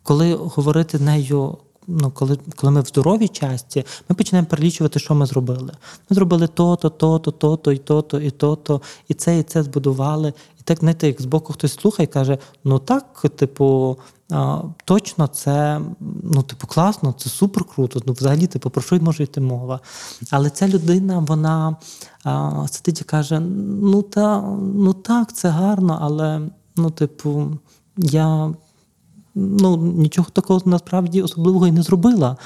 коли 0.03 0.33
говорити 0.35 0.99
нею 0.99 1.57
ну, 1.87 2.11
коли, 2.11 2.37
коли 2.55 2.71
ми 2.71 2.81
в 2.81 2.85
здоровій 2.85 3.27
часті, 3.27 3.85
ми 4.09 4.15
починаємо 4.15 4.47
перелічувати, 4.47 4.99
що 4.99 5.15
ми 5.15 5.25
зробили. 5.25 5.71
Ми 6.09 6.15
зробили 6.15 6.47
то-то, 6.47 6.89
то-то, 6.89 7.31
то-то, 7.31 7.71
і 7.71 7.77
то-то, 7.77 8.19
і 8.19 8.31
то-то, 8.31 8.81
і 9.07 9.13
це, 9.13 9.39
і 9.39 9.43
це 9.43 9.63
збудували. 9.63 10.33
І 10.59 10.63
так, 10.63 10.79
знаєте, 10.79 11.07
як 11.07 11.21
збоку 11.21 11.53
хтось 11.53 11.73
слухає 11.73 12.07
і 12.09 12.13
каже: 12.13 12.37
ну 12.63 12.79
так, 12.79 13.25
типу, 13.35 13.97
точно, 14.85 15.27
це 15.27 15.81
ну, 16.23 16.43
типу, 16.43 16.67
класно, 16.67 17.15
це 17.17 17.29
супер 17.29 17.63
круто. 17.63 18.01
Ну, 18.05 18.13
взагалі, 18.13 18.47
типу, 18.47 18.69
про 18.69 18.81
що 18.81 18.95
й 18.95 18.99
може 18.99 19.23
йти 19.23 19.41
мова? 19.41 19.79
Але 20.31 20.49
ця 20.49 20.67
людина, 20.67 21.19
вона 21.19 21.75
сидить 22.71 23.01
і 23.01 23.03
каже: 23.03 23.39
ну, 23.39 24.01
та, 24.01 24.41
ну 24.75 24.93
так, 24.93 25.33
це 25.33 25.49
гарно, 25.49 25.99
але 26.01 26.41
ну, 26.75 26.89
типу, 26.89 27.47
я 27.97 28.53
ну, 29.35 29.77
нічого 29.77 30.27
такого 30.33 30.61
насправді 30.65 31.21
особливого 31.21 31.67
і 31.67 31.71
не 31.71 31.83
зробила. 31.83 32.37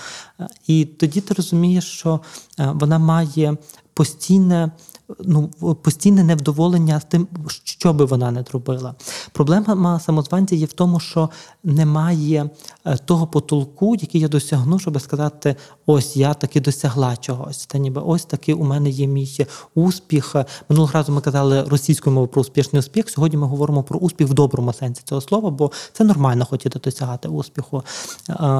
І 0.68 0.86
тоді 0.86 1.22
ти 1.22 1.34
розумієш, 1.34 1.86
що 1.86 2.20
вона 2.58 3.00
має 3.00 3.58
постійне. 3.94 4.72
Ну, 5.20 5.48
постійне 5.82 6.24
невдоволення 6.24 7.02
тим, 7.10 7.28
що 7.64 7.94
би 7.94 8.06
вона 8.06 8.32
не 8.32 8.44
зробила. 8.50 8.96
Проблема 9.32 10.00
самозванця 10.00 10.56
є 10.56 10.66
в 10.66 10.74
тому, 10.74 11.00
що 11.00 11.30
немає 11.64 12.50
е, 12.86 12.98
того 12.98 13.28
потолку, 13.28 13.96
який 13.96 14.22
я 14.22 14.28
досягну, 14.28 14.80
щоб 14.80 15.02
сказати: 15.02 15.56
ось 15.86 16.18
я 16.18 16.34
таки 16.34 16.62
досягла 16.62 17.18
чогось. 17.18 17.66
Та 17.66 17.78
ніби 17.78 18.02
ось 18.02 18.26
таки 18.26 18.54
у 18.54 18.64
мене 18.64 18.90
є 18.90 19.08
мій 19.08 19.48
успіх. 19.76 20.36
Минулого 20.70 20.94
разу 20.94 21.12
ми 21.12 21.22
казали 21.22 21.64
російською 21.64 22.14
мовою 22.14 22.28
про 22.28 22.42
успішний 22.42 22.80
успіх. 22.80 23.10
Сьогодні 23.10 23.38
ми 23.38 23.48
говоримо 23.48 23.84
про 23.84 24.00
успіх 24.00 24.28
в 24.28 24.34
доброму 24.34 24.74
сенсі 24.74 25.02
цього 25.06 25.22
слова, 25.22 25.50
бо 25.50 25.72
це 25.94 26.04
нормально 26.04 26.46
хотіти 26.46 26.80
досягати 26.80 27.28
успіху. 27.28 27.84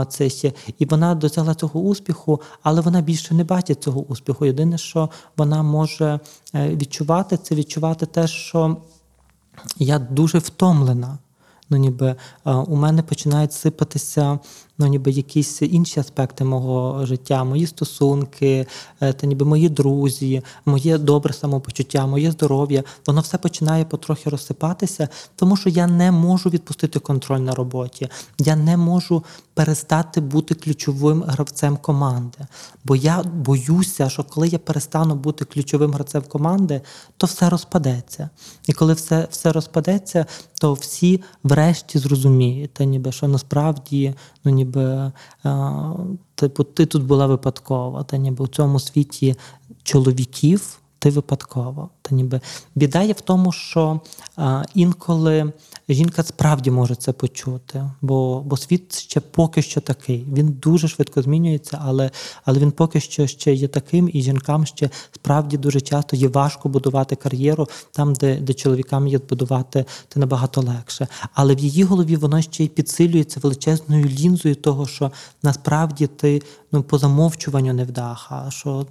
Це 0.10 0.30
ще. 0.30 0.54
І 0.80 0.86
вона 0.86 1.16
досягла 1.16 1.56
цього 1.56 1.80
успіху, 1.80 2.42
але 2.64 2.82
вона 2.82 3.02
більше 3.02 3.34
не 3.34 3.44
бачить 3.44 3.84
цього 3.84 4.02
успіху. 4.02 4.46
Єдине, 4.46 4.78
що 4.78 5.10
вона 5.38 5.64
може 5.64 6.06
е, 6.06 6.20
відчувати, 6.54 7.38
це 7.38 7.56
відчувати 7.56 8.06
те, 8.06 8.28
що 8.28 8.78
я 9.78 10.00
дуже 10.00 10.38
втомлена. 10.38 11.18
Ну, 11.72 11.78
ніби 11.78 12.16
у 12.46 12.76
мене 12.76 13.04
починають 13.04 13.54
сипатися 13.54 14.40
ну, 14.82 14.88
ніби 14.88 15.12
якісь 15.12 15.62
інші 15.62 16.00
аспекти 16.00 16.44
мого 16.44 17.06
життя, 17.06 17.44
мої 17.44 17.68
стосунки, 17.68 18.68
е, 19.02 19.14
та 19.14 19.28
ніби 19.28 19.46
мої 19.46 19.70
друзі, 19.70 20.44
моє 20.66 20.98
добре 20.98 21.34
самопочуття, 21.34 22.08
моє 22.08 22.32
здоров'я, 22.32 22.84
воно 23.08 23.22
все 23.22 23.38
починає 23.38 23.86
потрохи 23.86 24.30
розсипатися, 24.30 25.10
тому 25.36 25.58
що 25.58 25.70
я 25.70 25.88
не 25.88 26.12
можу 26.12 26.50
відпустити 26.50 27.00
контроль 27.00 27.40
на 27.40 27.56
роботі. 27.56 28.10
Я 28.40 28.56
не 28.56 28.78
можу 28.78 29.24
перестати 29.54 30.22
бути 30.22 30.56
ключовим 30.56 31.24
гравцем 31.28 31.78
команди. 31.78 32.38
Бо 32.84 32.96
я 32.96 33.24
боюся, 33.24 34.10
що 34.10 34.24
коли 34.24 34.48
я 34.48 34.60
перестану 34.60 35.16
бути 35.16 35.46
ключовим 35.46 35.92
гравцем 35.92 36.22
команди, 36.22 36.82
то 37.18 37.28
все 37.28 37.50
розпадеться. 37.50 38.30
І 38.68 38.74
коли 38.74 38.94
все 38.94 39.28
все 39.32 39.52
розпадеться, 39.52 40.26
то 40.62 40.74
всі 40.74 41.24
врешті 41.44 41.61
зрозуміють, 41.70 42.00
зрозумієте, 42.00 42.86
ніби 42.86 43.12
що 43.12 43.28
насправді 43.28 44.14
ну 44.44 44.52
ніби 44.52 45.12
типу, 46.36 46.64
ти 46.64 46.86
тут 46.86 47.04
була 47.04 47.28
випадкова, 47.28 48.04
та 48.04 48.18
ніби 48.18 48.46
у 48.46 48.48
цьому 48.48 48.80
світі 48.80 49.36
чоловіків 49.84 50.80
ти 51.00 51.10
випадкова. 51.10 51.90
Та 52.02 52.16
ніби 52.16 52.42
біда 52.76 53.02
є 53.02 53.14
в 53.14 53.22
тому, 53.22 53.52
що 53.52 54.00
а, 54.36 54.64
інколи 54.76 55.54
жінка 55.94 56.24
справді 56.24 56.72
може 56.72 56.96
це 56.96 57.12
почути, 57.12 57.84
бо 58.02 58.42
бо 58.42 58.58
світ 58.58 59.00
ще 59.00 59.20
поки 59.20 59.62
що 59.62 59.82
такий. 59.82 60.26
Він 60.34 60.48
дуже 60.62 60.88
швидко 60.88 61.22
змінюється, 61.22 61.80
але 61.86 62.12
але 62.46 62.60
він 62.60 62.72
поки 62.72 63.00
що 63.00 63.28
ще 63.28 63.54
є 63.54 63.68
таким, 63.68 64.10
і 64.14 64.22
жінкам 64.22 64.66
ще 64.66 64.90
справді 65.12 65.58
дуже 65.58 65.82
часто 65.82 66.16
є 66.16 66.28
важко 66.28 66.70
будувати 66.70 67.16
кар'єру 67.16 67.68
там, 67.92 68.14
де 68.14 68.36
де 68.36 68.54
чоловікам 68.54 69.08
є 69.08 69.20
будувати 69.30 69.86
це 70.10 70.20
набагато 70.20 70.62
легше. 70.62 71.08
Але 71.34 71.56
в 71.56 71.60
її 71.60 71.84
голові 71.84 72.16
воно 72.16 72.42
ще 72.42 72.64
й 72.64 72.68
підсилюється 72.68 73.40
величезною 73.40 74.06
лінзою 74.06 74.56
того, 74.56 74.88
що 74.88 75.12
насправді 75.44 76.08
ти 76.08 76.42
ну 76.72 76.84
по 76.84 76.98
замовчуванню 76.98 77.74
не 77.74 77.84
вдаха, 77.84 78.52
що 78.52 78.86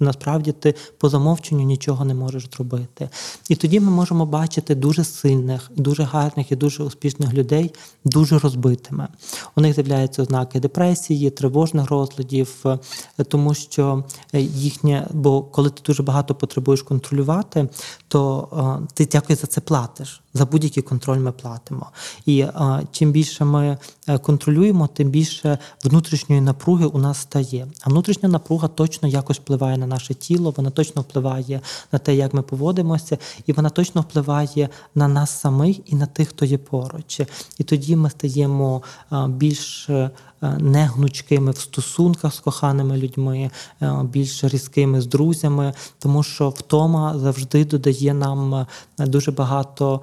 насправді 0.00 0.52
ти 0.52 0.74
по 0.98 1.08
замовченню 1.08 1.62
нічого 1.62 2.04
не 2.04 2.14
можеш 2.14 2.48
зробити. 2.56 3.08
І 3.48 3.56
тоді 3.56 3.80
ми 3.80 3.90
можемо 3.90 4.26
бачити 4.26 4.74
дуже 4.74 5.04
сильних, 5.04 5.70
дуже 5.76 6.02
гарних 6.02 6.41
і 6.50 6.56
дуже 6.56 6.82
успішних 6.82 7.32
людей, 7.32 7.74
дуже 8.04 8.38
розбитими. 8.38 9.08
У 9.56 9.60
них 9.60 9.74
з'являються 9.74 10.22
ознаки 10.22 10.60
депресії, 10.60 11.30
тривожних 11.30 11.90
розладів, 11.90 12.54
е, 12.66 13.24
тому 13.24 13.54
що 13.54 14.04
е, 14.34 14.40
їхнє, 14.40 15.06
бо 15.12 15.42
коли 15.42 15.70
ти 15.70 15.82
дуже 15.86 16.02
багато 16.02 16.34
потребуєш 16.34 16.82
контролювати, 16.82 17.68
то 18.08 18.48
е, 18.82 18.86
ти 18.94 19.06
дякую 19.06 19.36
за 19.36 19.46
це 19.46 19.60
платиш. 19.60 20.21
За 20.34 20.46
будь-який 20.46 20.82
контроль 20.82 21.18
ми 21.18 21.32
платимо. 21.32 21.86
І 22.26 22.42
а, 22.42 22.80
чим 22.92 23.12
більше 23.12 23.44
ми 23.44 23.78
контролюємо, 24.22 24.86
тим 24.86 25.08
більше 25.10 25.58
внутрішньої 25.84 26.40
напруги 26.40 26.86
у 26.86 26.98
нас 26.98 27.18
стає. 27.18 27.66
А 27.82 27.90
внутрішня 27.90 28.28
напруга 28.28 28.68
точно 28.68 29.08
якось 29.08 29.38
впливає 29.38 29.78
на 29.78 29.86
наше 29.86 30.14
тіло, 30.14 30.54
вона 30.56 30.70
точно 30.70 31.02
впливає 31.02 31.60
на 31.92 31.98
те, 31.98 32.14
як 32.14 32.34
ми 32.34 32.42
поводимося, 32.42 33.18
і 33.46 33.52
вона 33.52 33.70
точно 33.70 34.00
впливає 34.00 34.68
на 34.94 35.08
нас 35.08 35.40
самих 35.40 35.92
і 35.92 35.94
на 35.94 36.06
тих, 36.06 36.28
хто 36.28 36.44
є 36.44 36.58
поруч. 36.58 37.20
І 37.58 37.64
тоді 37.64 37.96
ми 37.96 38.10
стаємо 38.10 38.82
більш 39.28 39.88
Е, 39.90 40.10
негнучкими 40.42 41.52
в 41.52 41.58
стосунках 41.58 42.34
з 42.34 42.40
коханими 42.40 42.96
людьми, 42.96 43.50
е, 43.82 43.92
більш 44.04 44.44
різкими 44.44 45.00
з 45.00 45.06
друзями, 45.06 45.74
тому 45.98 46.22
що 46.22 46.48
втома 46.48 47.18
завжди 47.18 47.64
додає 47.64 48.14
нам 48.14 48.54
е, 48.54 48.66
дуже 48.98 49.30
багато 49.30 50.00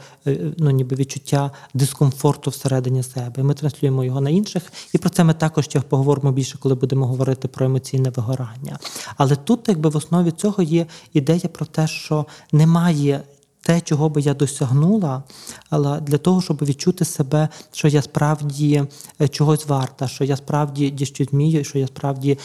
ну, 0.58 0.70
ніби 0.72 0.96
відчуття 0.96 1.52
дискомфорту 1.74 2.52
всередині 2.52 3.04
себе. 3.04 3.44
Ми 3.44 3.54
транслюємо 3.54 4.04
його 4.04 4.22
на 4.22 4.30
інших, 4.30 4.64
і 4.94 4.98
про 4.98 5.10
це 5.10 5.24
ми 5.24 5.34
також 5.34 5.66
ще 5.66 5.82
поговоримо 5.82 6.32
більше, 6.32 6.58
коли 6.58 6.76
будемо 6.76 7.08
говорити 7.08 7.48
про 7.48 7.66
емоційне 7.66 8.10
вигорання. 8.10 8.80
Але 9.18 9.36
тут, 9.36 9.60
якби 9.68 9.90
в 9.90 9.96
основі 9.96 10.32
цього 10.32 10.64
є 10.64 10.86
ідея 11.14 11.50
про 11.54 11.66
те, 11.66 11.88
що 11.88 12.26
немає 12.52 13.22
те, 13.70 13.82
чого 13.82 14.10
би 14.10 14.22
я 14.22 14.34
досягнула, 14.34 15.24
але 15.70 16.02
для 16.02 16.18
того, 16.18 16.42
щоб 16.42 16.58
відчути 16.58 17.06
себе, 17.06 17.50
що 17.72 17.88
я 17.88 18.02
справді 18.02 18.84
е, 19.22 19.28
чогось 19.28 19.68
варта, 19.68 20.08
що 20.08 20.24
я 20.24 20.38
справді 20.38 20.90
діщо 20.90 21.24
вмію, 21.32 21.64
що 21.64 21.80
я 21.80 21.88
справді 21.88 22.38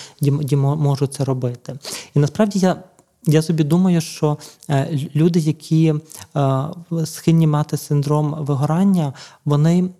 можу 0.53 1.07
це 1.07 1.25
робити. 1.25 1.79
І 2.15 2.19
насправді 2.19 2.59
я. 2.59 2.77
Я 3.27 3.43
собі 3.43 3.65
думаю, 3.65 4.01
що 4.01 4.39
е, 4.71 5.01
люди, 5.15 5.41
які 5.41 5.95
е, 6.37 6.63
схильні 7.05 7.47
мати 7.47 7.77
синдром 7.77 8.37
вигорання, 8.39 9.13
вони 9.45 9.91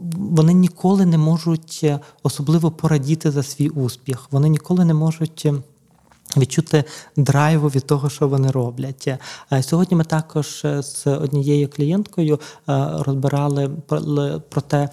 вони 0.00 0.52
ніколи 0.52 1.06
не 1.06 1.18
можуть 1.18 1.86
особливо 2.22 2.70
порадіти 2.70 3.30
за 3.30 3.42
свій 3.42 3.68
успіх. 3.68 4.28
Вони 4.30 4.48
ніколи 4.48 4.84
не 4.84 4.94
можуть 4.94 5.48
Відчути 6.36 6.84
драйву 7.16 7.68
від 7.68 7.86
того, 7.86 8.10
що 8.10 8.28
вони 8.28 8.50
роблять. 8.50 9.08
Е, 9.52 9.62
сьогодні 9.62 9.96
ми 9.96 10.04
також 10.04 10.62
е, 10.64 10.82
з 10.82 11.06
однією 11.06 11.68
клієнткою 11.68 12.40
е, 12.68 12.88
розбирали 12.98 13.70
про 14.48 14.60
те, 14.60 14.88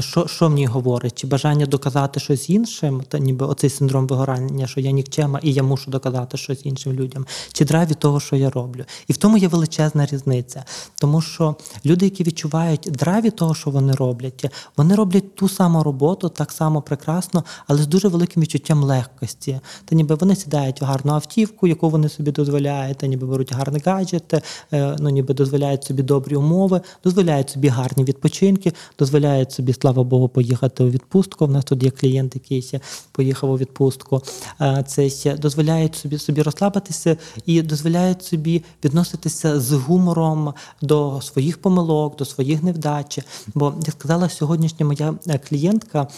що 0.00 0.26
що 0.26 0.48
мені 0.48 0.66
говорить, 0.66 1.18
чи 1.18 1.26
бажання 1.26 1.66
доказати 1.66 2.20
щось 2.20 2.50
іншим, 2.50 3.02
та 3.08 3.18
ніби 3.18 3.46
оцей 3.46 3.70
синдром 3.70 4.06
вигорання, 4.06 4.66
що 4.66 4.80
я 4.80 4.90
нікчема 4.90 5.40
і 5.42 5.52
я 5.52 5.62
мушу 5.62 5.90
доказати 5.90 6.36
щось 6.36 6.66
іншим 6.66 6.92
людям, 6.92 7.26
чи 7.52 7.64
драйв 7.64 7.88
від 7.88 7.98
того, 7.98 8.20
що 8.20 8.36
я 8.36 8.50
роблю. 8.50 8.84
І 9.08 9.12
в 9.12 9.16
тому 9.16 9.36
є 9.36 9.48
величезна 9.48 10.06
різниця. 10.06 10.64
Тому 10.94 11.20
що 11.20 11.56
люди, 11.86 12.04
які 12.04 12.24
відчувають 12.24 12.88
драйв 12.92 13.24
від 13.24 13.36
того, 13.36 13.54
що 13.54 13.70
вони 13.70 13.92
роблять, 13.92 14.46
вони 14.76 14.94
роблять 14.94 15.34
ту 15.34 15.48
саму 15.48 15.82
роботу 15.82 16.28
так 16.28 16.52
само 16.52 16.82
прекрасно, 16.82 17.44
але 17.66 17.82
з 17.82 17.86
дуже 17.86 18.08
великим 18.08 18.42
відчуттям 18.42 18.84
легкості. 18.84 19.60
Та 19.84 19.96
ніби 19.96 20.14
вони 20.14 20.36
сідають 20.36 20.79
гарну 20.82 21.12
автівку, 21.12 21.66
яку 21.66 21.90
вони 21.90 22.08
собі 22.08 22.32
дозволяють, 22.32 23.02
ніби 23.02 23.26
беруть 23.26 23.52
гарний 23.52 23.82
гаджет, 23.84 24.34
е, 24.72 24.96
ну 24.98 25.08
ніби 25.10 25.34
дозволяють 25.34 25.84
собі 25.84 26.02
добрі 26.02 26.36
умови, 26.36 26.80
дозволяють 27.04 27.50
собі 27.50 27.68
гарні 27.68 28.04
відпочинки, 28.04 28.72
дозволяють 28.98 29.52
собі, 29.52 29.72
слава 29.72 30.04
Богу, 30.04 30.28
поїхати 30.28 30.84
у 30.84 30.90
відпустку. 30.90 31.44
У 31.44 31.48
нас 31.48 31.64
тут 31.64 31.82
є 31.82 31.90
клієнт, 31.90 32.34
який 32.34 32.80
поїхав 33.12 33.50
у 33.50 33.58
відпустку. 33.58 34.22
Е, 34.60 34.84
це 34.86 35.36
дозволяють 35.36 35.94
собі 35.94 36.18
собі 36.18 36.42
розслабитися 36.42 37.16
і 37.46 37.62
дозволяють 37.62 38.22
собі 38.22 38.64
відноситися 38.84 39.60
з 39.60 39.72
гумором 39.72 40.54
до 40.82 41.20
своїх 41.22 41.58
помилок, 41.58 42.16
до 42.16 42.24
своїх 42.24 42.62
невдач. 42.62 43.18
Бо 43.54 43.74
я 43.86 43.92
сказала, 43.92 44.28
сьогоднішня 44.28 44.86
моя 44.86 45.14
е, 45.28 45.40
клієнтка, 45.48 46.08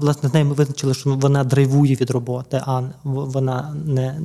власне, 0.00 0.28
з 0.28 0.34
нею 0.34 0.46
ми 0.46 0.54
визначили, 0.54 0.94
що 0.94 1.14
вона 1.14 1.44
драйвує 1.44 1.94
від 1.94 2.10
роботи, 2.10 2.62
а 2.66 2.82
вона 3.04 3.76
не 3.92 4.20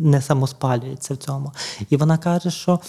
не 0.00 0.22
самоспалюється 0.22 1.14
в 1.14 1.16
цьому. 1.16 1.52
І 1.90 1.96
вона 1.96 2.18
каже, 2.18 2.50
що 2.50 2.80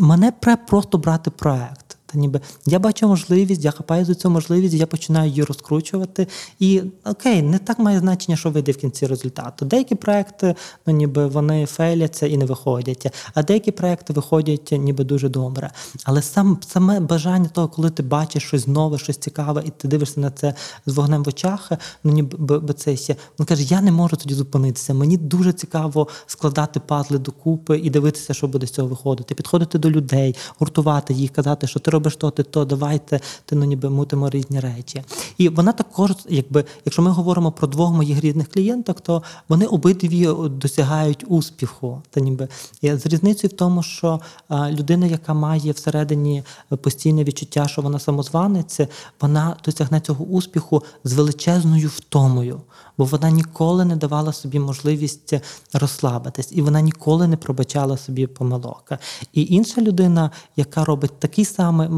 мене 0.00 0.32
просто 0.68 0.98
брати 0.98 1.30
проект. 1.30 1.83
Та 2.14 2.20
ніби 2.20 2.40
я 2.66 2.78
бачу 2.78 3.08
можливість, 3.08 3.64
я 3.64 3.70
хапаю 3.70 4.04
за 4.04 4.14
цю 4.14 4.30
можливість, 4.30 4.74
я 4.74 4.86
починаю 4.86 5.28
її 5.28 5.44
розкручувати. 5.44 6.26
І 6.58 6.82
окей, 7.04 7.42
не 7.42 7.58
так 7.58 7.78
має 7.78 7.98
значення, 7.98 8.36
що 8.36 8.50
вийде 8.50 8.72
в 8.72 8.76
кінці 8.76 9.06
результату. 9.06 9.64
Деякі 9.64 9.94
проекти, 9.94 10.54
ну 10.86 10.94
ніби 10.94 11.26
вони 11.26 11.66
фейляться 11.66 12.26
і 12.26 12.36
не 12.36 12.44
виходять, 12.44 13.06
а 13.34 13.42
деякі 13.42 13.70
проекти 13.70 14.12
виходять 14.12 14.72
ніби 14.72 15.04
дуже 15.04 15.28
добре. 15.28 15.70
Але 16.04 16.22
сам 16.22 16.58
саме 16.66 17.00
бажання 17.00 17.48
того, 17.48 17.68
коли 17.68 17.90
ти 17.90 18.02
бачиш 18.02 18.42
щось 18.42 18.66
нове, 18.66 18.98
щось 18.98 19.16
цікаве, 19.16 19.62
і 19.66 19.70
ти 19.70 19.88
дивишся 19.88 20.20
на 20.20 20.30
це 20.30 20.54
з 20.86 20.94
вогнем 20.94 21.24
в 21.24 21.28
очах, 21.28 21.72
ну 22.04 22.12
ніби 22.12 22.74
це 22.74 22.96
ще 22.96 23.16
він 23.38 23.46
каже: 23.46 23.62
Я 23.62 23.80
не 23.80 23.92
можу 23.92 24.16
тоді 24.16 24.34
зупинитися. 24.34 24.94
Мені 24.94 25.16
дуже 25.16 25.52
цікаво 25.52 26.08
складати 26.26 26.80
пазли 26.80 27.18
докупи 27.18 27.78
і 27.78 27.90
дивитися, 27.90 28.34
що 28.34 28.48
буде 28.48 28.66
з 28.66 28.70
цього 28.70 28.88
виходити. 28.88 29.34
Підходити 29.34 29.78
до 29.78 29.90
людей, 29.90 30.36
гуртувати 30.58 31.14
їх, 31.14 31.30
казати, 31.30 31.66
що 31.66 31.80
ти 31.80 31.90
робиш 31.90 32.03
то, 32.10 32.30
ти 32.30 32.42
то, 32.42 32.64
давайте 32.64 33.20
ти 33.44 33.56
ну 33.56 33.64
ніби 33.64 33.90
мутимо 33.90 34.30
різні 34.30 34.60
речі. 34.60 35.02
І 35.38 35.48
вона 35.48 35.72
також, 35.72 36.10
якби, 36.28 36.64
якщо 36.84 37.02
ми 37.02 37.10
говоримо 37.10 37.52
про 37.52 37.68
двох 37.68 37.92
моїх 37.92 38.20
рідних 38.20 38.48
клієнток, 38.48 39.00
то 39.00 39.22
вони 39.48 39.66
обидві 39.66 40.28
досягають 40.50 41.24
успіху. 41.28 42.02
Та 42.10 42.20
ніби 42.20 42.48
з 42.82 43.06
різницею 43.06 43.50
в 43.54 43.56
тому, 43.56 43.82
що 43.82 44.20
людина, 44.50 45.06
яка 45.06 45.34
має 45.34 45.72
всередині 45.72 46.42
постійне 46.82 47.24
відчуття, 47.24 47.68
що 47.68 47.82
вона 47.82 47.98
самозванець, 47.98 48.80
вона 49.20 49.56
досягне 49.64 50.00
цього 50.00 50.24
успіху 50.24 50.82
з 51.04 51.12
величезною 51.12 51.88
втомою, 51.88 52.60
бо 52.98 53.04
вона 53.04 53.30
ніколи 53.30 53.84
не 53.84 53.96
давала 53.96 54.32
собі 54.32 54.58
можливість 54.58 55.34
розслабитись, 55.72 56.48
і 56.52 56.62
вона 56.62 56.80
ніколи 56.80 57.28
не 57.28 57.36
пробачала 57.36 57.96
собі 57.96 58.26
помилок. 58.26 58.92
І 59.32 59.46
інша 59.54 59.80
людина, 59.80 60.30
яка 60.56 60.84
робить 60.84 61.18
такий 61.18 61.44
самий 61.44 61.88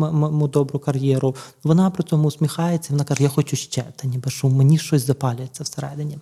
добру 0.48 0.78
кар'єру, 0.78 1.34
вона 1.64 1.90
при 1.90 2.04
цьому 2.04 2.28
усміхається, 2.28 2.92
вона 2.92 3.04
каже: 3.04 3.22
Я 3.22 3.28
хочу 3.28 3.56
ще, 3.56 3.84
та 3.96 4.08
ніби 4.08 4.30
що 4.30 4.48
мені 4.48 4.78
щось 4.78 5.06
запалюється 5.06 5.64
всередині. 5.64 6.18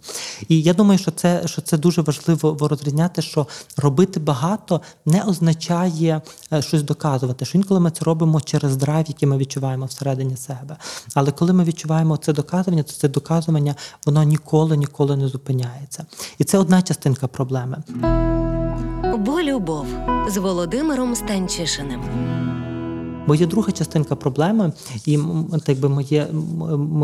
І 0.48 0.62
я 0.62 0.74
думаю, 0.74 0.98
що 0.98 1.10
це 1.10 1.42
що 1.46 1.62
це 1.62 1.78
дуже 1.78 2.02
важливо 2.02 2.68
розрізняти, 2.68 3.22
що 3.22 3.46
робити 3.76 4.20
багато 4.20 4.80
не 5.06 5.22
означає 5.22 6.22
е, 6.52 6.62
щось 6.62 6.82
доказувати. 6.82 7.44
Що 7.44 7.58
інколи 7.58 7.80
ми 7.80 7.90
це 7.90 8.04
робимо 8.04 8.40
через 8.40 8.76
драйв, 8.76 9.04
який 9.08 9.28
ми 9.28 9.36
відчуваємо 9.36 9.86
всередині 9.86 10.36
себе. 10.36 10.76
Але 11.14 11.32
коли 11.32 11.52
ми 11.52 11.64
відчуваємо 11.64 12.16
це 12.16 12.32
доказування, 12.32 12.82
то 12.82 12.92
це 12.92 13.08
доказування 13.08 13.74
воно 14.06 14.22
ніколи 14.22 14.63
ніколи 14.72 15.16
не 15.16 15.28
зупиняється. 15.28 16.06
І 16.38 16.44
це 16.44 16.58
одна 16.58 16.82
частинка 16.82 17.28
проблеми. 17.28 17.82
Бо 19.18 19.42
любов 19.42 19.86
з 20.28 20.36
Володимиром 20.36 21.14
Станчишиним. 21.14 22.00
Є 23.28 23.46
друга 23.46 23.72
частинка 23.72 24.16
проблеми, 24.16 24.72
і 25.06 25.18
так 25.64 25.78
би 25.78 25.88
моє 25.88 26.28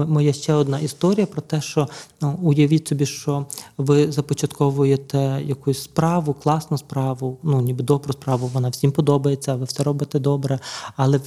моя 0.09 0.33
ще 0.33 0.55
одна 0.55 0.79
історія 0.79 1.27
про 1.27 1.43
те, 1.43 1.61
що 1.61 1.89
ну, 2.21 2.39
уявіть 2.43 2.89
собі, 2.89 3.07
що 3.07 3.47
ви 3.79 4.13
започатковуєте 4.13 5.43
якусь 5.45 5.83
справу, 5.83 6.35
класну 6.35 6.79
справу, 6.79 7.39
ну 7.43 7.61
ніби 7.61 7.85
добру 7.85 8.13
справу, 8.13 8.51
вона 8.55 8.69
всім 8.69 8.93
подобається, 8.93 9.55
ви 9.55 9.65
все 9.65 9.83
робите 9.83 10.19
добре, 10.19 10.59
але 10.97 11.21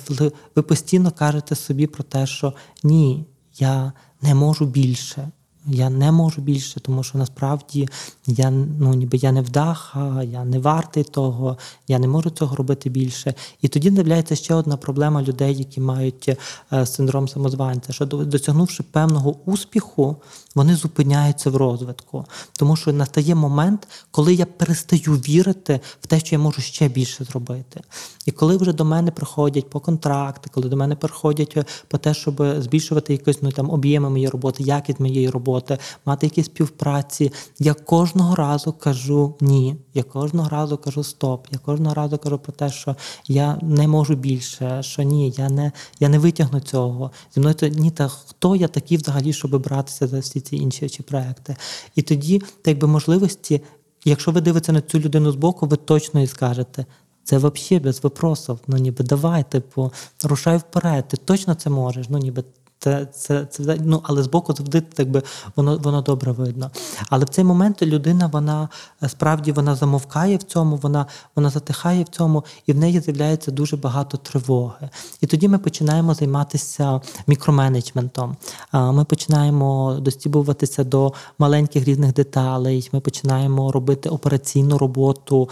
ви 0.56 0.62
постійно 0.62 1.12
кажете 1.12 1.56
собі 1.56 1.88
про 1.88 2.04
те, 2.04 2.28
що 2.28 2.54
ні, 2.84 3.25
я 3.60 3.94
не 4.22 4.36
можу 4.36 4.66
більше. 4.66 5.32
Я 5.67 5.89
не 5.89 6.12
можу 6.12 6.41
більше, 6.41 6.79
тому 6.79 7.03
що 7.03 7.17
насправді 7.17 7.89
я 8.27 8.51
ну 8.51 8.93
ніби 8.93 9.17
я 9.17 9.32
не 9.32 9.41
вдаха, 9.41 10.24
я 10.24 10.46
не 10.46 10.60
вартий 10.60 11.03
того, 11.03 11.58
я 11.88 12.00
не 12.00 12.08
можу 12.08 12.29
цього 12.29 12.55
робити 12.55 12.89
більше. 12.89 13.34
І 13.62 13.67
тоді 13.67 13.91
з'являється 13.91 14.36
ще 14.36 14.53
одна 14.53 14.77
проблема 14.77 15.22
людей, 15.22 15.55
які 15.55 15.82
мають 15.82 16.38
е, 16.74 16.86
синдром 16.86 17.27
самозванця, 17.27 17.93
що 17.93 18.05
досягнувши 18.05 18.84
певного 18.84 19.36
успіху, 19.46 20.15
вони 20.55 20.75
зупиняються 20.75 21.50
в 21.50 21.55
розвитку, 21.55 22.25
тому 22.53 22.75
що 22.75 22.93
настає 22.93 23.36
момент, 23.36 23.88
коли 24.12 24.33
я 24.33 24.45
перестаю 24.45 25.13
вірити 25.13 25.79
в 26.01 26.07
те, 26.07 26.19
що 26.19 26.36
я 26.36 26.39
можу 26.39 26.62
ще 26.62 26.89
більше 26.89 27.24
зробити. 27.24 27.81
І 28.25 28.31
коли 28.31 28.57
вже 28.57 28.74
до 28.74 28.86
мене 28.86 29.12
приходять 29.12 29.69
по 29.69 29.79
контракти, 29.79 30.50
коли 30.53 30.69
до 30.69 30.77
мене 30.77 30.95
приходять 30.95 31.57
е, 31.57 31.65
по 31.87 31.98
те, 31.98 32.13
щоб 32.13 32.44
збільшувати 32.57 33.13
якось 33.13 33.42
ну 33.42 33.51
там 33.51 33.70
об'єми 33.70 34.09
моєї 34.09 34.29
роботи, 34.29 34.63
якість 34.63 35.00
моєї 35.00 35.29
роботи, 35.29 35.77
мати 36.05 36.25
якісь 36.25 36.46
співпраці, 36.46 37.31
я 37.59 37.74
кожного 37.74 38.35
разу 38.35 38.74
кажу 38.74 39.35
ні. 39.42 39.75
Я 39.94 40.03
кожного 40.03 40.50
разу 40.50 40.77
кажу 40.77 41.03
стоп. 41.03 41.48
Я 41.51 41.57
кожного 41.57 41.96
разу 41.96 42.18
кажу 42.18 42.37
про 42.37 42.53
те, 42.53 42.70
що 42.70 42.96
я 43.27 43.59
не 43.61 43.87
можу 43.87 44.16
більше, 44.16 44.83
що 44.83 45.03
ні, 45.03 45.33
я 45.37 45.50
не 45.50 45.72
я 46.00 46.09
не 46.09 46.20
витягну 46.20 46.59
цього. 46.59 47.11
Зі 47.33 47.39
мною 47.39 47.55
то 47.55 47.68
ні, 47.68 47.92
та 47.92 48.07
хто 48.07 48.55
я 48.55 48.68
такий 48.68 48.98
взагалі, 48.98 49.33
щоб 49.33 49.61
братися 49.61 50.07
за 50.07 50.20
всі 50.20 50.42
ці 50.44 50.56
інші 50.56 50.90
чи 50.90 51.03
проекти. 51.03 51.56
І 51.96 52.01
тоді, 52.01 52.42
так 52.62 52.77
би 52.77 52.88
можливості, 52.88 53.62
якщо 54.06 54.32
ви 54.32 54.42
дивитеся 54.42 54.72
на 54.72 54.82
цю 54.82 55.00
людину 55.00 55.32
збоку, 55.32 55.66
ви 55.66 55.77
точно 55.77 56.22
і 56.22 56.27
скажете. 56.27 56.86
Це 57.24 57.38
взагалі 57.38 57.84
без 57.84 58.03
випросів. 58.03 58.60
Ну 58.68 58.77
ніби 58.77 59.03
давай, 59.03 59.51
типу, 59.51 59.92
рушай 60.24 60.58
вперед, 60.58 61.08
ти 61.08 61.18
точно 61.18 61.56
це 61.56 61.70
можеш. 61.70 62.10
Ну 62.10 62.18
ніби 62.18 62.44
це 62.83 63.05
це, 63.05 63.46
це 63.46 63.77
ну, 63.83 64.01
але 64.03 64.24
збоку 64.24 64.53
завжди 64.53 64.81
так 64.81 65.11
би 65.11 65.22
воно 65.55 65.77
воно 65.77 66.01
добре 66.01 66.31
видно. 66.31 66.72
Але 67.09 67.25
в 67.25 67.29
цей 67.29 67.43
момент 67.43 67.81
людина 67.81 68.27
вона 68.33 68.69
е, 69.03 69.09
справді 69.09 69.51
вона 69.51 69.75
замовкає 69.75 70.37
в 70.37 70.43
цьому, 70.43 70.75
вона 70.75 71.05
вона 71.35 71.50
затихає 71.50 72.03
в 72.03 72.07
цьому, 72.07 72.43
і 72.67 72.74
в 72.74 72.77
неї 72.77 73.00
з'являється 73.00 73.51
дуже 73.51 73.77
багато 73.77 74.17
тривоги. 74.17 74.89
І 75.22 75.27
тоді 75.27 75.48
ми 75.48 75.57
починаємо 75.57 76.13
займатися 76.13 77.01
мікроменеджментом. 77.27 78.35
Ми 78.74 79.05
починаємо 79.05 79.98
достібуватися 80.01 80.83
до 80.83 81.13
маленьких 81.39 81.85
різних 81.85 82.13
деталей. 82.13 82.89
Ми 82.93 83.00
починаємо 83.00 83.72
робити 83.72 84.09
операційну 84.09 84.77
роботу, 84.77 85.50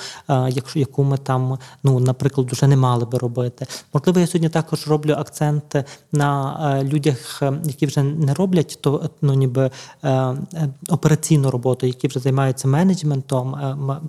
якщо 0.50 0.80
яку 0.80 1.04
ми 1.04 1.18
там, 1.18 1.58
ну 1.84 2.00
наприклад, 2.00 2.52
вже 2.52 2.68
не 2.68 2.76
мали 2.78 3.06
би 3.06 3.18
робити. 3.18 3.66
Можливо, 3.94 4.20
я 4.20 4.28
сьогодні 4.28 4.50
також 4.50 4.88
роблю 4.88 5.14
акцент 5.14 5.76
на 6.12 6.58
е, 6.80 6.84
людях 6.84 7.21
тих, 7.22 7.42
е, 7.42 7.54
які 7.64 7.86
вже 7.86 8.04
не 8.04 8.34
роблять 8.34 8.78
то 8.82 9.10
ну 9.22 9.34
ніби 9.34 9.72
е, 10.04 10.10
е, 10.10 10.38
операційну 10.90 11.52
роботу, 11.52 11.86
які 11.86 12.08
вже 12.08 12.20
займаються 12.20 12.68
менеджментом. 12.68 13.56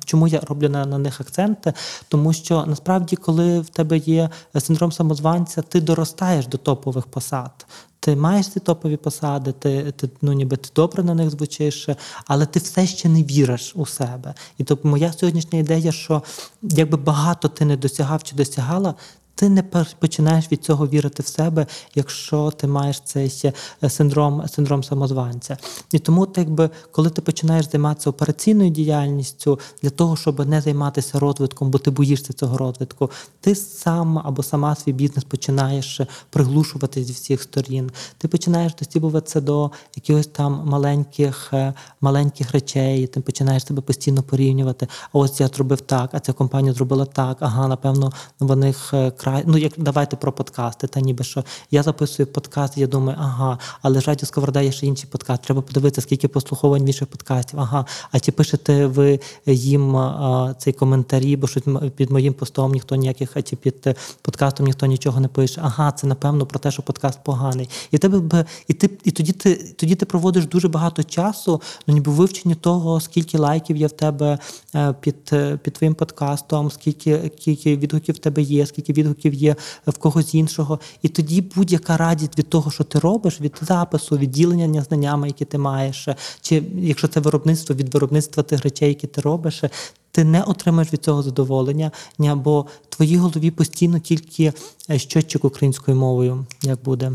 Чому 0.05 0.29
я 0.29 0.41
роблю 0.41 0.69
на, 0.69 0.87
на 0.87 0.99
них 0.99 1.21
акценти? 1.21 1.73
Тому 2.09 2.33
що 2.33 2.65
насправді, 2.67 3.17
коли 3.17 3.61
в 3.61 3.69
тебе 3.69 3.99
є 3.99 4.31
синдром 4.59 4.93
самозванця, 4.93 5.63
ти 5.63 5.81
доростаєш 5.81 6.47
до 6.47 6.59
топових 6.59 7.07
посад. 7.07 7.67
Ти 8.01 8.17
маєш 8.17 8.49
ці 8.49 8.61
топові 8.61 8.97
посади, 8.97 9.53
ти 9.53 9.93
ти 9.93 10.09
ну 10.23 10.33
ніби 10.33 10.57
ти 10.57 10.69
добре 10.77 11.03
на 11.03 11.15
них 11.15 11.31
звучиш, 11.31 11.89
але 12.27 12.47
ти 12.47 12.59
все 12.59 12.87
ще 12.87 13.09
не 13.09 13.23
віриш 13.23 13.73
у 13.77 13.87
себе. 13.87 14.35
І 14.59 14.65
то 14.65 14.79
моя 14.83 15.13
сьогоднішня 15.13 15.59
ідея, 15.59 15.93
що 15.93 16.23
якби 16.63 16.97
багато 16.97 17.49
ти 17.49 17.65
не 17.65 17.77
досягав 17.77 18.23
чи 18.23 18.37
досягала, 18.37 18.95
ти 19.35 19.49
не 19.49 19.63
починаєш 19.99 20.53
від 20.53 20.65
цього 20.65 20.87
вірити 20.87 21.23
в 21.23 21.27
себе, 21.27 21.67
якщо 21.95 22.51
ти 22.51 22.67
маєш 22.67 23.01
цей 23.01 23.53
е, 23.83 23.91
синдром 23.91 24.49
синдром 24.49 24.85
самозванця. 24.85 25.57
І 25.93 25.99
тому, 25.99 26.27
так 26.27 26.51
би, 26.51 26.71
коли 26.91 27.11
ти 27.11 27.23
починаєш 27.23 27.71
займатися 27.71 28.11
операційною 28.11 28.71
діяльністю 28.71 29.61
для 29.83 29.91
того, 29.91 30.17
щоб 30.17 30.49
не 30.49 30.61
займатися 30.61 31.19
розвитком, 31.19 31.71
бо 31.71 31.79
ти 31.79 31.91
боїшся 31.91 32.33
цього 32.33 32.59
розвитку, 32.59 33.11
ти 33.41 33.55
сам 33.55 34.19
або 34.19 34.43
сама 34.43 34.75
свій 34.75 34.93
бізнес 34.93 35.25
починаєш 35.25 36.01
приглушувати 36.31 37.05
зі 37.05 37.13
всіх 37.13 37.43
сторін. 37.43 37.91
Ти 38.19 38.29
починаєш 38.29 38.75
достібуватися 38.75 39.41
до 39.41 39.71
якихось 39.97 40.27
там 40.27 40.63
маленьких 40.65 41.51
е, 41.53 41.75
маленьких 42.01 42.53
речей, 42.53 43.07
ти 43.07 43.21
починаєш 43.21 43.67
себе 43.67 43.83
постійно 43.83 44.23
порівнювати. 44.23 44.89
А 45.13 45.19
ось 45.19 45.41
я 45.41 45.49
зробив 45.49 45.81
так, 45.81 46.11
а 46.13 46.21
ця 46.21 46.33
компанія 46.33 46.75
зробила 46.75 47.05
так. 47.05 47.37
Ага, 47.41 47.69
напевно, 47.69 48.13
в 48.41 48.57
них 48.57 48.95
е, 48.95 49.11
край. 49.23 49.43
Ну 49.47 49.59
як 49.59 49.73
давайте 49.77 50.17
про 50.17 50.33
подкасти. 50.33 50.87
Та 50.87 51.01
ніби 51.01 51.25
що 51.25 51.45
я 51.71 51.83
записую 51.83 52.27
подкаст, 52.27 52.79
я 52.79 52.87
думаю, 52.87 53.19
ага, 53.21 53.59
але 53.83 54.01
ж 54.01 54.07
радіо 54.07 54.27
Сковорода 54.27 54.61
є 54.61 54.73
ще 54.73 54.87
інший 54.87 55.09
подкаст. 55.11 55.43
Треба 55.43 55.63
подивитися, 55.63 56.01
скільки 56.01 56.29
послуховань 56.29 56.85
більше 56.85 57.07
подкастів. 57.07 57.61
Ага, 57.61 57.87
а 58.11 58.21
чи 58.21 58.33
пишете 58.33 58.87
ви 58.87 59.21
їм 59.47 59.97
а, 59.97 60.55
цей 60.59 60.73
коментарі, 60.73 61.37
бо 61.37 61.47
щось 61.47 61.63
під 61.97 62.11
моїм 62.11 62.35
постом 62.35 62.73
ніхто 62.73 62.97
ніяких, 62.97 63.31
а 63.35 63.43
чи 63.43 63.57
під 63.57 63.97
подкастом 64.23 64.67
ніхто 64.67 64.87
нічого 64.87 65.21
не 65.21 65.29
пише. 65.29 65.61
Ага, 65.65 65.93
це 65.93 66.07
напевно 66.07 66.47
про 66.47 66.59
те, 66.59 66.71
що 66.71 66.83
подкаст 66.83 67.19
поганий. 67.25 67.69
І 67.91 67.99
тебе 67.99 68.45
і 68.69 68.73
ти, 68.73 68.91
і 69.05 69.11
тоді 69.11 69.33
ти 69.33 69.75
тоді 69.77 69.95
ти 69.95 70.07
проводиш 70.07 70.47
дуже 70.47 70.69
багато 70.69 71.03
часу, 71.03 71.63
ну 71.87 71.95
ніби 71.95 72.13
вивченні 72.13 72.55
того, 72.55 73.01
скільки 73.01 73.39
лайків 73.39 73.77
є 73.77 73.87
в 73.87 73.93
тебе 73.93 74.39
е, 74.75 74.95
під 75.01 75.33
під 75.63 75.75
твоїм 75.75 75.95
подкастом, 75.95 76.71
скільки 76.71 77.31
скільки 77.39 77.77
відгуків 77.77 78.15
в 78.15 78.19
тебе 78.19 78.43
є, 78.43 78.67
скільки 78.67 78.93
відгуків 78.93 79.12
відгуків 79.13 79.35
є 79.35 79.57
в 79.87 79.99
когось 79.99 80.35
іншого. 80.35 80.81
І 81.03 81.09
тоді 81.09 81.41
будь-яка 81.41 81.97
радість 81.97 82.39
від 82.39 82.49
того, 82.49 82.71
що 82.71 82.85
ти 82.85 82.99
робиш, 82.99 83.41
від 83.41 83.55
запису, 83.61 84.19
від 84.19 84.31
ділення 84.31 84.83
знаннями, 84.83 85.27
які 85.27 85.45
ти 85.45 85.59
маєш, 85.59 86.09
чи 86.41 86.63
якщо 86.77 87.09
це 87.09 87.21
виробництво, 87.21 87.77
від 87.77 87.95
виробництва 87.95 88.43
тих 88.43 88.63
речей, 88.63 88.89
які 88.89 89.07
ти 89.07 89.21
робиш, 89.21 89.63
ти 90.11 90.25
не 90.25 90.43
отримаєш 90.43 90.93
від 90.93 91.05
цього 91.05 91.23
задоволення, 91.23 91.91
бо 92.19 92.61
в 92.61 92.97
твоїй 92.97 93.17
голові 93.17 93.51
постійно 93.51 93.99
тільки 93.99 94.53
щотчик 94.97 95.45
українською 95.45 95.97
мовою, 95.97 96.47
як 96.63 96.83
буде. 96.85 97.13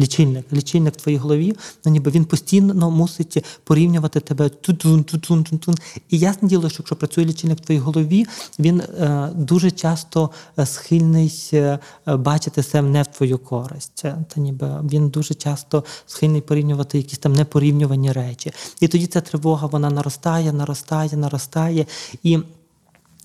Лічильник, 0.00 0.52
лічильник 0.52 0.94
в 0.94 0.96
твоїй 0.96 1.18
голові, 1.18 1.56
ну 1.84 1.92
ніби 1.92 2.10
він 2.10 2.24
постійно 2.24 2.90
мусить 2.90 3.44
порівнювати 3.64 4.20
тебе 4.20 4.48
тутун, 4.48 5.04
тутун, 5.04 5.44
тутун. 5.44 5.74
І 6.10 6.18
ясне 6.18 6.48
діло, 6.48 6.68
що 6.68 6.76
якщо 6.80 6.96
працює 6.96 7.24
лічильник 7.24 7.58
в 7.58 7.60
твоїй 7.60 7.80
голові, 7.80 8.26
він 8.58 8.80
е, 8.80 9.30
дуже 9.34 9.70
часто 9.70 10.30
е, 10.58 10.66
схильний 10.66 11.50
е, 11.52 11.78
бачити 12.06 12.62
себе 12.62 12.88
не 12.88 13.02
в 13.02 13.06
твою 13.06 13.38
користь. 13.38 14.02
Та 14.02 14.40
ніби 14.40 14.80
він 14.90 15.08
дуже 15.08 15.34
часто 15.34 15.84
схильний 16.06 16.40
порівнювати 16.40 16.98
якісь 16.98 17.18
там 17.18 17.32
непорівнювані 17.32 18.12
речі. 18.12 18.52
І 18.80 18.88
тоді 18.88 19.06
ця 19.06 19.20
тривога 19.20 19.66
вона 19.66 19.90
наростає, 19.90 20.52
наростає, 20.52 21.16
наростає. 21.16 21.86
І 22.22 22.38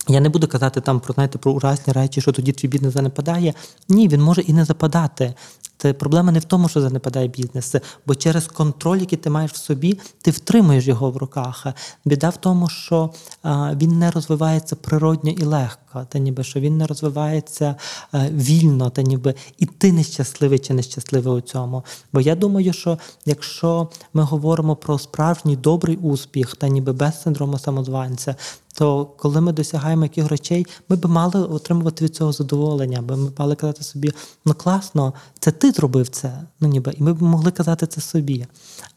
я 0.07 0.19
не 0.19 0.29
буду 0.29 0.47
казати 0.47 0.81
там 0.81 0.99
про 0.99 1.13
знаєте, 1.13 1.37
про 1.37 1.51
уразні 1.51 1.93
речі, 1.93 2.21
що 2.21 2.31
тоді 2.31 2.51
твій 2.51 2.67
бізнес 2.67 2.93
занепадає. 2.93 3.53
Ні, 3.89 4.07
він 4.07 4.21
може 4.21 4.41
і 4.41 4.53
не 4.53 4.65
западати. 4.65 5.33
Це 5.81 5.93
проблема 5.93 6.31
не 6.31 6.39
в 6.39 6.43
тому, 6.43 6.69
що 6.69 6.81
занепадає 6.81 7.27
бізнес, 7.27 7.75
бо 8.05 8.15
через 8.15 8.47
контроль, 8.47 8.97
який 8.97 9.17
ти 9.17 9.29
маєш 9.29 9.51
в 9.51 9.55
собі, 9.55 9.99
ти 10.21 10.31
втримуєш 10.31 10.87
його 10.87 11.11
в 11.11 11.17
руках. 11.17 11.67
Біда 12.05 12.29
в 12.29 12.37
тому, 12.37 12.69
що 12.69 13.09
він 13.45 13.99
не 13.99 14.11
розвивається 14.11 14.75
природньо 14.75 15.31
і 15.31 15.43
легко, 15.43 16.05
та 16.09 16.19
ніби 16.19 16.43
що 16.43 16.59
він 16.59 16.77
не 16.77 16.87
розвивається 16.87 17.75
вільно, 18.13 18.89
та 18.89 19.01
ніби 19.01 19.35
і 19.57 19.65
ти 19.65 19.91
нещасливий 19.91 20.59
чи 20.59 20.73
нещасливий 20.73 21.33
у 21.33 21.41
цьому. 21.41 21.83
Бо 22.13 22.21
я 22.21 22.35
думаю, 22.35 22.73
що 22.73 22.97
якщо 23.25 23.89
ми 24.13 24.23
говоримо 24.23 24.75
про 24.75 24.99
справжній 24.99 25.55
добрий 25.55 25.97
успіх, 25.97 26.55
та 26.55 26.67
ніби 26.67 26.93
без 26.93 27.21
синдрому 27.21 27.59
самозванця, 27.59 28.35
то 28.73 29.05
коли 29.05 29.41
ми 29.41 29.51
досягаємо 29.51 30.03
яких 30.03 30.27
речей, 30.27 30.67
ми 30.89 30.95
б 30.95 31.05
мали 31.05 31.43
отримувати 31.43 32.05
від 32.05 32.15
цього 32.15 32.31
задоволення, 32.31 33.01
бо 33.01 33.17
ми 33.17 33.31
мали 33.37 33.55
казати 33.55 33.83
собі, 33.83 34.11
ну 34.45 34.53
класно, 34.53 35.13
це 35.39 35.51
ти 35.51 35.71
зробив 35.71 36.09
це. 36.09 36.41
Ну 36.59 36.67
ніби, 36.67 36.93
і 36.97 37.03
ми 37.03 37.13
б 37.13 37.21
могли 37.21 37.51
казати 37.51 37.87
це 37.87 38.01
собі. 38.01 38.47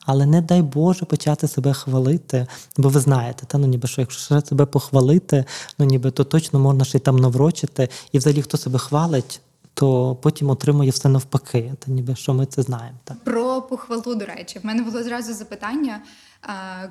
Але 0.07 0.27
не 0.27 0.41
дай 0.41 0.63
Боже 0.63 1.05
почати 1.05 1.49
себе 1.49 1.73
хвалити, 1.73 2.47
бо 2.77 2.89
ви 2.89 3.01
знаєте, 3.01 3.47
та 3.47 3.59
ну 3.59 3.67
ніби 3.67 3.89
що 3.89 4.01
якщо 4.01 4.41
себе 4.41 4.67
похвалити, 4.67 5.45
ну 5.79 5.87
ніби 5.87 6.11
то 6.11 6.25
точно 6.25 6.59
можна 6.59 6.85
ще 6.85 6.99
й 6.99 7.01
там 7.01 7.17
наврочити, 7.17 7.89
і 8.13 8.19
взагалі 8.19 8.43
хто 8.43 8.57
себе 8.57 8.79
хвалить. 8.79 9.41
То 9.75 10.17
потім 10.17 10.51
отримує 10.51 10.91
все 10.91 11.09
навпаки, 11.09 11.75
та 11.79 11.91
ніби 11.91 12.17
що 12.17 12.35
ми 12.35 12.47
це 12.47 12.63
знаємо. 12.63 12.99
Так. 13.05 13.17
Про 13.25 13.63
похвалу, 13.63 14.15
до 14.15 14.25
речі, 14.25 14.59
в 14.59 14.67
мене 14.67 14.83
було 14.83 15.03
зразу 15.03 15.35
запитання, 15.35 16.03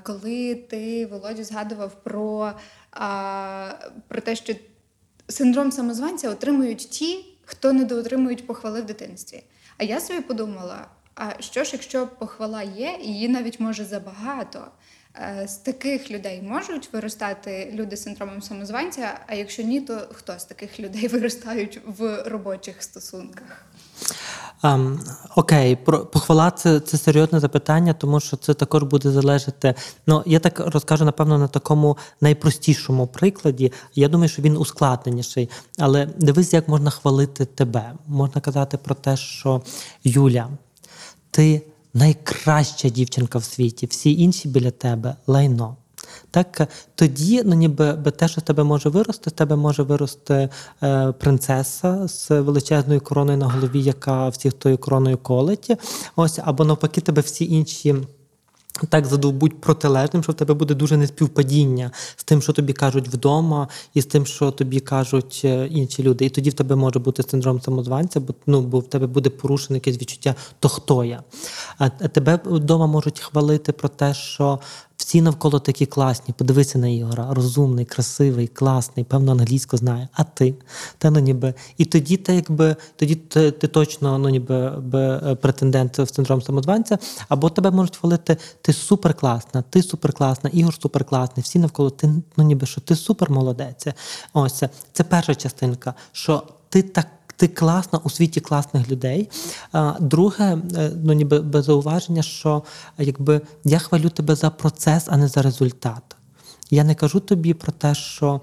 коли 0.04 0.56
ти 0.56 1.06
Володю 1.06 1.44
згадував 1.44 2.04
про, 2.04 2.52
про 4.08 4.22
те, 4.22 4.36
що 4.36 4.54
синдром 5.28 5.72
самозванця 5.72 6.30
отримують 6.30 6.90
ті, 6.90 7.26
хто 7.46 7.74
недоотримують 7.74 8.48
похвали 8.48 8.82
в 8.82 8.86
дитинстві. 8.86 9.44
А 9.78 9.84
я 9.84 10.00
собі 10.00 10.20
подумала: 10.20 10.88
а 11.16 11.42
що 11.42 11.64
ж, 11.64 11.70
якщо 11.74 12.08
похвала 12.08 12.64
є, 12.64 13.00
і 13.04 13.08
її 13.08 13.30
навіть 13.30 13.60
може 13.60 13.86
забагато. 13.86 14.68
Е, 15.16 15.48
з 15.48 15.56
таких 15.56 16.12
людей 16.12 16.42
можуть 16.42 16.94
виростати 16.94 17.72
люди 17.74 17.98
з 17.98 18.04
синдромом 18.04 18.42
самозванця, 18.42 19.20
а 19.28 19.36
якщо 19.36 19.64
ні, 19.64 19.82
то 19.82 20.02
хто 20.12 20.40
з 20.40 20.46
таких 20.46 20.80
людей 20.80 21.08
виростають 21.14 21.82
в 21.86 22.24
робочих 22.26 22.84
стосунках? 22.84 23.66
Um, 24.64 25.00
окей, 25.36 25.76
про 25.76 26.06
похвала 26.06 26.52
це, 26.52 26.80
це 26.80 26.98
серйозне 26.98 27.40
запитання, 27.40 27.94
тому 27.94 28.20
що 28.20 28.38
це 28.38 28.54
також 28.54 28.84
буде 28.84 29.12
залежати. 29.12 29.76
Ну 30.08 30.24
я 30.26 30.40
так 30.40 30.60
розкажу, 30.60 31.06
напевно, 31.06 31.38
на 31.38 31.48
такому 31.48 31.98
найпростішому 32.22 33.08
прикладі. 33.08 33.72
Я 33.96 34.08
думаю, 34.08 34.30
що 34.30 34.42
він 34.42 34.58
ускладненіший. 34.58 35.50
Але 35.80 36.06
дивись, 36.06 36.54
як 36.54 36.68
можна 36.68 36.90
хвалити 36.90 37.46
тебе. 37.46 37.94
Можна 38.08 38.42
казати 38.42 38.78
про 38.78 38.96
те, 38.96 39.18
що 39.18 39.62
Юля, 40.04 40.50
ти 41.32 41.62
найкраща 41.94 42.90
дівчинка 42.90 43.40
в 43.40 43.44
світі, 43.44 43.86
всі 43.86 44.22
інші 44.22 44.48
біля 44.48 44.72
тебе 44.72 45.16
лайно. 45.28 45.78
Так, 46.32 46.68
тоді, 46.96 47.42
ну 47.46 47.56
ніби 47.56 47.94
те, 47.94 48.28
що 48.28 48.42
з 48.42 48.44
тебе 48.44 48.64
може 48.64 48.90
вирости, 48.90 49.30
з 49.30 49.34
тебе 49.34 49.56
може 49.56 49.84
вирости 49.84 50.50
е, 50.84 51.12
принцеса 51.12 52.08
з 52.08 52.30
величезною 52.30 53.02
короною 53.02 53.38
на 53.38 53.48
голові, 53.48 53.82
яка 53.82 54.30
всіх 54.30 54.54
тою 54.54 54.78
короною 54.78 55.18
колить. 55.18 55.72
Ось, 56.16 56.40
або 56.44 56.66
навпаки, 56.66 57.02
тебе 57.02 57.22
всі 57.22 57.46
інші. 57.46 57.96
Так 58.90 59.06
задовбуть 59.06 59.62
протилежним, 59.62 60.24
що 60.24 60.32
в 60.32 60.36
тебе 60.36 60.54
буде 60.54 60.74
дуже 60.74 60.98
неспівпадіння 60.98 61.92
з 62.16 62.24
тим, 62.24 62.42
що 62.42 62.54
тобі 62.54 62.74
кажуть 62.74 63.08
вдома, 63.08 63.68
і 63.94 64.02
з 64.02 64.06
тим, 64.06 64.26
що 64.26 64.52
тобі 64.52 64.80
кажуть 64.80 65.42
е, 65.46 65.68
інші 65.68 66.04
люди. 66.04 66.26
І 66.26 66.30
тоді 66.30 66.50
в 66.50 66.54
тебе 66.54 66.76
може 66.76 67.00
бути 67.00 67.24
синдром 67.24 67.62
самозванця, 67.62 68.20
бо 68.20 68.34
ну 68.48 68.62
бо 68.62 68.80
в 68.80 68.90
тебе 68.90 69.08
буде 69.08 69.30
порушене 69.30 69.78
якесь 69.78 70.02
відчуття, 70.02 70.36
то 70.60 70.70
хто 70.70 71.04
я. 71.04 71.24
А 71.78 71.90
тебе 71.90 72.40
вдома 72.46 72.88
можуть 72.88 73.20
хвалити 73.20 73.72
про 73.72 73.90
те, 73.90 74.14
що 74.14 74.60
всі 74.98 75.22
навколо 75.22 75.60
такі 75.60 75.86
класні. 75.86 76.34
Подивися 76.38 76.80
на 76.80 76.88
Ігора, 76.88 77.34
розумний, 77.34 77.86
красивий, 77.86 78.48
класний, 78.48 79.06
певно, 79.06 79.32
англійську 79.32 79.78
знає. 79.78 80.08
А 80.14 80.24
ти? 80.24 80.56
Та 80.98 81.12
ну 81.12 81.20
ніби. 81.20 81.54
І 81.78 81.86
тоді 81.86 82.18
ти 82.18 82.36
якби 82.36 82.76
тоді 82.96 83.16
ти, 83.16 83.52
ти 83.52 83.68
точно 83.68 84.18
ну 84.18 84.30
ніби 84.30 84.70
би, 84.70 85.36
претендент 85.42 86.00
в 86.00 86.16
синдром 86.16 86.42
самозванця, 86.42 86.98
або 87.30 87.50
тебе 87.50 87.72
можуть 87.72 87.98
хвалити, 87.98 88.38
ти 88.62 88.74
суперкласна, 88.74 89.62
ти 89.62 89.84
суперкласна, 89.84 90.50
Ігор 90.54 90.74
суперкласний, 90.74 91.44
всі 91.44 91.60
навколо 91.60 91.90
ти 91.90 92.10
ну 92.38 92.44
ніби 92.44 92.68
що 92.68 92.82
ти 92.82 92.96
супер 92.96 93.32
молодець. 93.32 93.88
Ось 94.34 94.64
це 94.94 95.04
перша 95.04 95.36
частинка, 95.36 95.94
що 96.12 96.44
ти 96.70 96.82
так 96.82 97.08
ти 97.36 97.48
класна 97.48 98.00
у 98.04 98.10
світі 98.10 98.42
класних 98.42 98.90
людей. 98.90 99.30
Друге, 100.00 100.58
е, 100.76 100.92
ну 101.04 101.14
ніби 101.14 101.40
без 101.40 101.66
зауваження, 101.66 102.24
що 102.24 102.64
якби 102.98 103.42
я 103.64 103.80
хвалю 103.80 104.10
тебе 104.10 104.36
за 104.36 104.50
процес, 104.50 105.06
а 105.08 105.18
не 105.18 105.28
за 105.28 105.42
результат. 105.42 106.16
Я 106.72 106.84
не 106.84 106.96
кажу 106.96 107.20
тобі 107.20 107.54
про 107.54 107.72
те, 107.72 107.96
що 107.96 108.42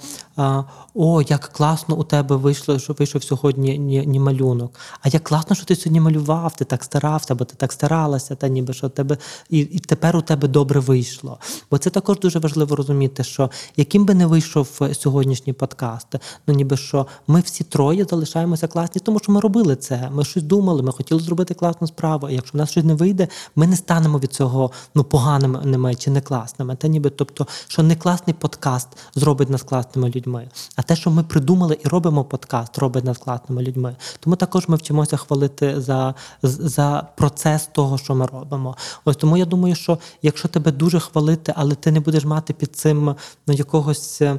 о, 0.94 1.22
як 1.22 1.40
класно 1.40 1.96
у 1.96 2.04
тебе 2.04 2.36
вийшло, 2.36 2.78
що 2.78 2.92
вийшов 2.92 3.24
сьогодні 3.24 3.78
ні, 3.78 4.06
ні 4.06 4.20
малюнок. 4.20 4.78
А 5.00 5.08
як 5.08 5.24
класно, 5.24 5.56
що 5.56 5.64
ти 5.64 5.76
сьогодні 5.76 6.00
малював, 6.00 6.56
ти 6.56 6.64
так 6.64 6.84
старався, 6.84 7.34
бо 7.34 7.44
ти 7.44 7.54
так 7.56 7.72
старалася, 7.72 8.34
та 8.34 8.48
ніби 8.48 8.72
що 8.72 8.88
тебе 8.88 9.16
і, 9.50 9.58
і 9.58 9.78
тепер 9.78 10.16
у 10.16 10.22
тебе 10.22 10.48
добре 10.48 10.80
вийшло. 10.80 11.38
Бо 11.70 11.78
це 11.78 11.90
також 11.90 12.18
дуже 12.18 12.38
важливо 12.38 12.76
розуміти, 12.76 13.24
що 13.24 13.50
яким 13.76 14.04
би 14.04 14.14
не 14.14 14.26
вийшов 14.26 14.80
сьогоднішній 14.92 15.52
подкаст, 15.52 16.06
ну 16.46 16.54
ніби 16.54 16.76
що 16.76 17.06
ми 17.26 17.40
всі 17.40 17.64
троє 17.64 18.06
залишаємося 18.10 18.68
класні, 18.68 19.00
тому 19.04 19.18
що 19.18 19.32
ми 19.32 19.40
робили 19.40 19.76
це. 19.76 20.10
Ми 20.12 20.24
щось 20.24 20.42
думали, 20.42 20.82
ми 20.82 20.92
хотіли 20.92 21.20
зробити 21.20 21.54
класну 21.54 21.86
справу. 21.86 22.28
І 22.28 22.34
якщо 22.34 22.52
в 22.52 22.56
нас 22.56 22.70
щось 22.70 22.84
не 22.84 22.94
вийде, 22.94 23.28
ми 23.56 23.66
не 23.66 23.76
станемо 23.76 24.18
від 24.18 24.32
цього 24.32 24.70
ну 24.94 25.04
поганими 25.04 25.94
чи 25.94 26.10
не 26.10 26.20
класними. 26.20 26.76
Та 26.76 26.88
ніби, 26.88 27.10
тобто, 27.10 27.46
що 27.68 27.82
не 27.82 27.96
класний 27.96 28.34
подкаст 28.34 28.88
зробить 29.14 29.50
нас 29.50 29.62
класними 29.62 30.10
людьми. 30.10 30.29
А 30.76 30.82
те, 30.82 30.96
що 30.96 31.10
ми 31.10 31.22
придумали 31.22 31.78
і 31.84 31.88
робимо 31.88 32.24
подкаст, 32.24 32.78
робить 32.78 33.04
нас 33.04 33.18
класними 33.18 33.62
людьми. 33.62 33.96
Тому 34.20 34.36
також 34.36 34.68
ми 34.68 34.76
вчимося 34.76 35.16
хвалити 35.16 35.80
за 35.80 36.14
за 36.42 37.08
процес 37.16 37.66
того, 37.66 37.98
що 37.98 38.14
ми 38.14 38.26
робимо. 38.26 38.76
Ось 39.04 39.16
тому 39.16 39.36
я 39.36 39.44
думаю, 39.44 39.74
що 39.74 39.98
якщо 40.22 40.48
тебе 40.48 40.72
дуже 40.72 41.00
хвалити, 41.00 41.52
але 41.56 41.74
ти 41.74 41.92
не 41.92 42.00
будеш 42.00 42.24
мати 42.24 42.52
під 42.52 42.76
цим 42.76 43.16
ну, 43.46 43.54
якогось 43.54 44.22
е, 44.22 44.38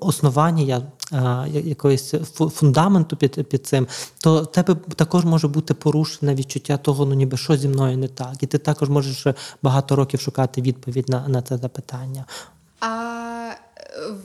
основання, 0.00 0.82
е, 1.12 1.48
якогось 1.64 2.14
фундаменту 2.54 3.16
під 3.16 3.48
під 3.48 3.66
цим, 3.66 3.86
то 4.20 4.42
в 4.42 4.46
тебе 4.46 4.74
також 4.74 5.24
може 5.24 5.48
бути 5.48 5.74
порушене 5.74 6.34
відчуття 6.34 6.76
того, 6.76 7.06
ну 7.06 7.14
ніби 7.14 7.36
що 7.36 7.56
зі 7.56 7.68
мною 7.68 7.98
не 7.98 8.08
так. 8.08 8.42
І 8.42 8.46
ти 8.46 8.58
також 8.58 8.88
можеш 8.88 9.26
багато 9.62 9.96
років 9.96 10.20
шукати 10.20 10.62
відповідь 10.62 11.08
на, 11.08 11.28
на 11.28 11.42
це 11.42 11.58
запитання. 11.58 12.24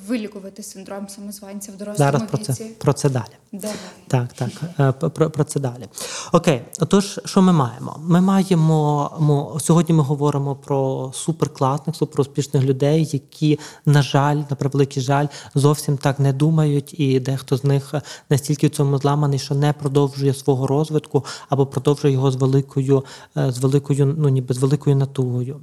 Вилікувати 0.07 0.63
синдром 0.63 1.09
самозванця 1.09 1.71
в 1.71 1.77
дорослому 1.77 1.97
Зараз 1.97 2.23
про 2.29 2.39
віці? 2.39 2.65
про 2.77 2.93
це 2.93 3.09
далі. 3.09 3.23
Давай. 3.51 3.75
Так, 4.07 4.33
так, 4.33 4.49
е, 4.79 5.09
про, 5.09 5.29
про 5.29 5.43
це 5.43 5.59
далі. 5.59 5.87
Окей, 6.31 6.61
отож, 6.79 7.19
що 7.25 7.41
ми 7.41 7.53
маємо? 7.53 7.99
Ми 7.99 8.21
маємо 8.21 9.57
сьогодні. 9.61 9.95
Ми 9.95 10.03
говоримо 10.03 10.55
про 10.55 11.11
суперкласних, 11.13 11.95
суперуспішних 11.95 12.63
людей, 12.63 13.09
які, 13.13 13.59
на 13.85 14.01
жаль, 14.01 14.35
на 14.35 14.55
превеликий 14.55 15.03
жаль, 15.03 15.27
зовсім 15.55 15.97
так 15.97 16.19
не 16.19 16.33
думають, 16.33 16.99
і 16.99 17.19
дехто 17.19 17.57
з 17.57 17.63
них 17.63 17.93
настільки 18.29 18.67
в 18.67 18.69
цьому 18.69 18.97
зламаний, 18.97 19.39
що 19.39 19.55
не 19.55 19.73
продовжує 19.73 20.33
свого 20.33 20.67
розвитку 20.67 21.25
або 21.49 21.65
продовжує 21.65 22.13
його 22.13 22.31
з 22.31 22.35
великою, 22.35 23.03
е, 23.37 23.51
з 23.51 23.59
великою, 23.59 24.15
ну 24.17 24.29
ніби 24.29 24.53
з 24.53 24.57
великою 24.57 24.95
натугою. 24.95 25.59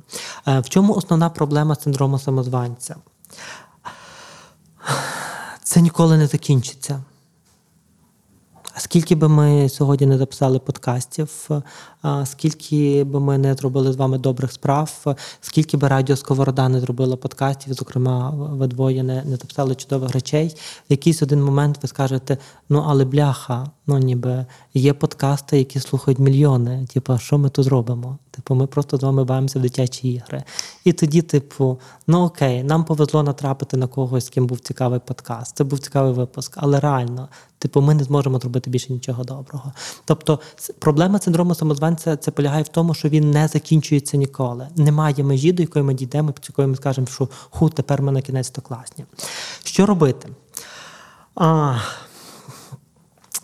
Е, 0.49 0.61
в 0.61 0.69
чому 0.69 0.95
основна 0.95 1.31
проблема 1.31 1.75
синдрому 1.75 2.19
самозванця? 2.19 2.97
Це 5.73 5.81
ніколи 5.81 6.17
не 6.17 6.27
закінчиться. 6.27 7.03
А 8.75 8.81
скільки 8.81 9.15
би 9.15 9.29
ми 9.29 9.69
сьогодні 9.69 10.07
не 10.07 10.19
записали 10.19 10.59
подкастів, 10.59 11.49
скільки 12.25 13.05
би 13.05 13.21
ми 13.21 13.39
не 13.39 13.55
зробили 13.55 13.93
з 13.93 13.97
вами 13.97 14.19
добрих 14.19 14.53
справ, 14.53 15.17
скільки 15.41 15.77
би 15.77 15.89
радіо 15.89 16.17
Сковорода 16.17 16.69
не 16.69 16.81
зробила 16.81 17.17
подкастів, 17.17 17.75
зокрема, 17.75 18.31
ви 18.31 18.67
двоє 18.67 19.03
не, 19.03 19.25
не 19.25 19.37
записали 19.37 19.75
чудових 19.75 20.11
речей, 20.11 20.57
в 20.89 20.93
якийсь 20.93 21.23
один 21.23 21.45
момент 21.45 21.79
ви 21.83 21.89
скажете: 21.89 22.39
ну 22.69 22.85
але 22.87 23.05
бляха, 23.05 23.71
ну 23.87 23.99
ніби 23.99 24.47
є 24.75 24.95
подкасти, 24.95 25.59
які 25.59 25.81
слухають 25.81 26.19
мільйони. 26.19 26.87
Типу, 26.93 27.19
що 27.19 27.39
ми 27.39 27.51
тут 27.51 27.65
зробимо? 27.65 28.19
Типу, 28.35 28.55
ми 28.55 28.67
просто 28.67 28.97
з 28.97 29.03
вами 29.03 29.25
бавимося 29.25 29.59
в 29.59 29.63
дитячі 29.63 30.09
ігри. 30.09 30.43
І 30.85 30.93
тоді, 30.93 31.23
типу, 31.23 31.81
ну 32.07 32.25
окей, 32.25 32.63
нам 32.63 32.85
повезло 32.85 33.23
натрапити 33.23 33.77
на 33.77 33.87
когось, 33.87 34.27
з 34.27 34.29
ким 34.29 34.47
був 34.47 34.61
цікавий 34.61 35.01
подкаст. 35.01 35.57
Це 35.57 35.65
був 35.65 35.79
цікавий 35.79 36.13
випуск, 36.13 36.55
але 36.57 36.81
реально, 36.81 37.29
типу, 37.59 37.81
ми 37.81 37.95
не 37.95 38.05
зможемо 38.05 38.39
зробити 38.39 38.71
більше 38.71 38.93
нічого 38.93 39.25
доброго. 39.25 39.73
Тобто, 40.05 40.41
проблема 40.79 41.19
синдрому 41.19 41.55
самозванця 41.55 42.17
це 42.17 42.31
полягає 42.31 42.63
в 42.63 42.69
тому, 42.69 42.95
що 42.95 43.09
він 43.09 43.31
не 43.31 43.49
закінчується 43.49 44.17
ніколи. 44.17 44.69
Немає 44.77 45.25
межі, 45.25 45.53
до 45.53 45.63
якої 45.63 45.85
ми 45.85 45.95
дійдемо, 45.95 46.35
з 46.43 46.49
якої 46.49 46.69
ми 46.69 46.77
скажемо, 46.77 47.07
що 47.07 47.29
ху, 47.51 47.69
тепер 47.69 48.03
ми 48.03 48.13
на 48.13 48.23
кінець 48.23 48.51
то 48.51 48.63
класні. 48.63 49.05
Що 49.65 49.87
робити? 49.87 50.29
А, 51.35 51.79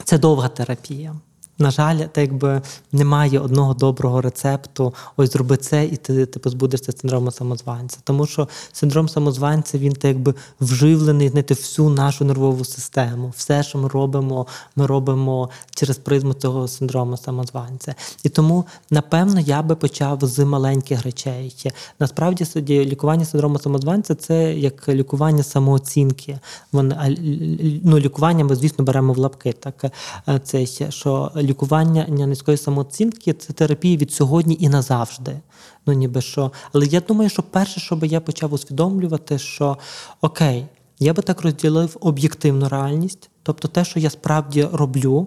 це 0.05 0.18
довга 0.18 0.48
терапія. 0.48 1.16
На 1.61 1.71
жаль, 1.71 1.99
так 1.99 2.18
якби 2.18 2.62
немає 2.92 3.38
одного 3.38 3.75
доброго 3.75 4.21
рецепту. 4.21 4.94
Ось 5.16 5.33
зроби 5.33 5.57
це, 5.57 5.85
і 5.85 5.97
ти, 5.97 6.27
ти 6.27 6.40
позбудешся 6.40 6.92
синдрому 6.92 7.31
самозванця. 7.31 7.99
Тому 8.05 8.27
що 8.27 8.49
синдром 8.73 9.09
самозванця 9.09 9.79
він 9.79 9.92
так 9.92 10.05
якби 10.05 10.35
вживлений 10.61 11.29
знаєте, 11.29 11.55
всю 11.55 11.88
нашу 11.88 12.25
нервову 12.25 12.64
систему. 12.64 13.33
Все, 13.37 13.62
що 13.62 13.79
ми 13.79 13.88
робимо, 13.88 14.47
ми 14.77 14.87
робимо 14.87 15.51
через 15.71 15.99
призму 15.99 16.35
цього 16.35 16.68
синдрому 16.68 17.16
самозванця. 17.16 17.94
І 18.25 18.29
тому, 18.29 18.64
напевно, 18.90 19.40
я 19.40 19.62
би 19.62 19.75
почав 19.75 20.18
з 20.23 20.44
маленьких 20.44 21.03
речей. 21.03 21.55
Насправді 22.01 22.44
тоді 22.44 22.85
лікування 22.85 23.25
синдрому 23.25 23.59
самозванця 23.59 24.14
це 24.14 24.55
як 24.55 24.88
лікування 24.88 25.42
самооцінки. 25.42 26.38
Вон, 26.73 26.92
а, 26.92 27.07
л- 27.07 27.12
л- 27.12 27.81
ну, 27.85 27.99
лікування 27.99 28.44
ми, 28.44 28.57
звісно, 28.57 28.85
беремо 28.85 29.12
в 29.12 29.18
лапки. 29.18 29.53
Так, 29.53 29.85
е, 30.29 30.40
це 30.44 30.66
що 30.90 31.31
лікування 31.49 32.07
низької 32.09 32.57
самооцінки 32.57 33.33
це 33.33 33.53
терапія 33.53 33.97
від 33.97 34.13
сьогодні 34.13 34.57
і 34.61 34.69
назавжди. 34.69 35.41
Ну, 35.87 35.93
ніби 35.93 36.21
що. 36.21 36.53
Але 36.73 36.87
я 36.87 37.01
думаю, 37.01 37.31
що 37.31 37.43
перше, 37.43 37.81
що 37.81 37.97
би 37.97 38.07
я 38.07 38.21
почав 38.21 38.53
усвідомлювати, 38.53 39.39
що 39.39 39.79
окей, 40.21 40.67
я 41.01 41.13
би 41.13 41.23
так 41.23 41.43
розділив 41.43 41.97
об'єктивну 42.01 42.69
реальність, 42.69 43.31
тобто 43.43 43.69
те, 43.69 43.85
що 43.85 44.01
я 44.01 44.11
справді 44.11 44.69
роблю, 44.73 45.27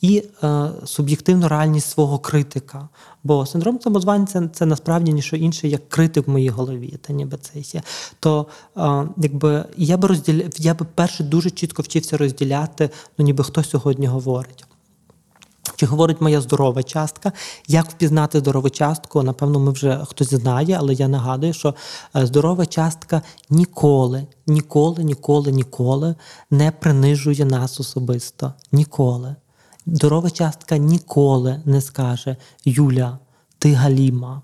і 0.00 0.24
е, 0.42 0.70
суб'єктивну 0.84 1.48
реальність 1.48 1.90
свого 1.90 2.18
критика. 2.18 2.88
Бо 3.24 3.46
синдром 3.46 3.80
самозванця 3.80 4.48
це 4.52 4.66
насправді 4.66 5.12
ніщо 5.12 5.36
інше, 5.36 5.68
як 5.68 5.88
критик 5.88 6.26
в 6.26 6.30
моїй 6.30 6.48
голові, 6.48 6.98
та 7.00 7.12
ніби 7.12 7.36
це 7.36 7.58
є. 7.58 7.82
То 8.20 8.46
е, 8.76 9.08
якби 9.16 9.64
я 9.76 9.96
би 9.96 10.08
розділяв, 10.08 10.50
я 10.56 10.74
би 10.74 10.86
перше 10.94 11.24
дуже 11.24 11.50
чітко 11.50 11.82
вчився 11.82 12.16
розділяти, 12.16 12.90
ну 13.18 13.24
ніби 13.24 13.44
хто 13.44 13.64
сьогодні 13.64 14.06
говорить. 14.06 14.64
Чи 15.80 15.86
говорить 15.86 16.20
моя 16.20 16.40
здорова 16.40 16.82
частка? 16.82 17.32
Як 17.68 17.90
впізнати 17.90 18.38
здорову 18.38 18.70
частку? 18.70 19.22
Напевно, 19.22 19.58
ми 19.58 19.72
вже 19.72 20.04
хтось 20.08 20.30
знає, 20.30 20.76
але 20.80 20.94
я 20.94 21.08
нагадую, 21.08 21.52
що 21.52 21.74
е, 22.16 22.26
здорова 22.26 22.66
частка 22.66 23.22
ніколи, 23.50 24.26
ніколи, 24.46 25.04
ніколи, 25.04 25.52
ніколи 25.52 26.14
не 26.50 26.70
принижує 26.70 27.44
нас 27.44 27.80
особисто. 27.80 28.52
Ніколи. 28.72 29.36
Здорова 29.86 30.30
частка 30.30 30.76
ніколи 30.76 31.62
не 31.64 31.80
скаже: 31.80 32.36
Юля, 32.64 33.18
ти 33.58 33.72
галіма, 33.72 34.42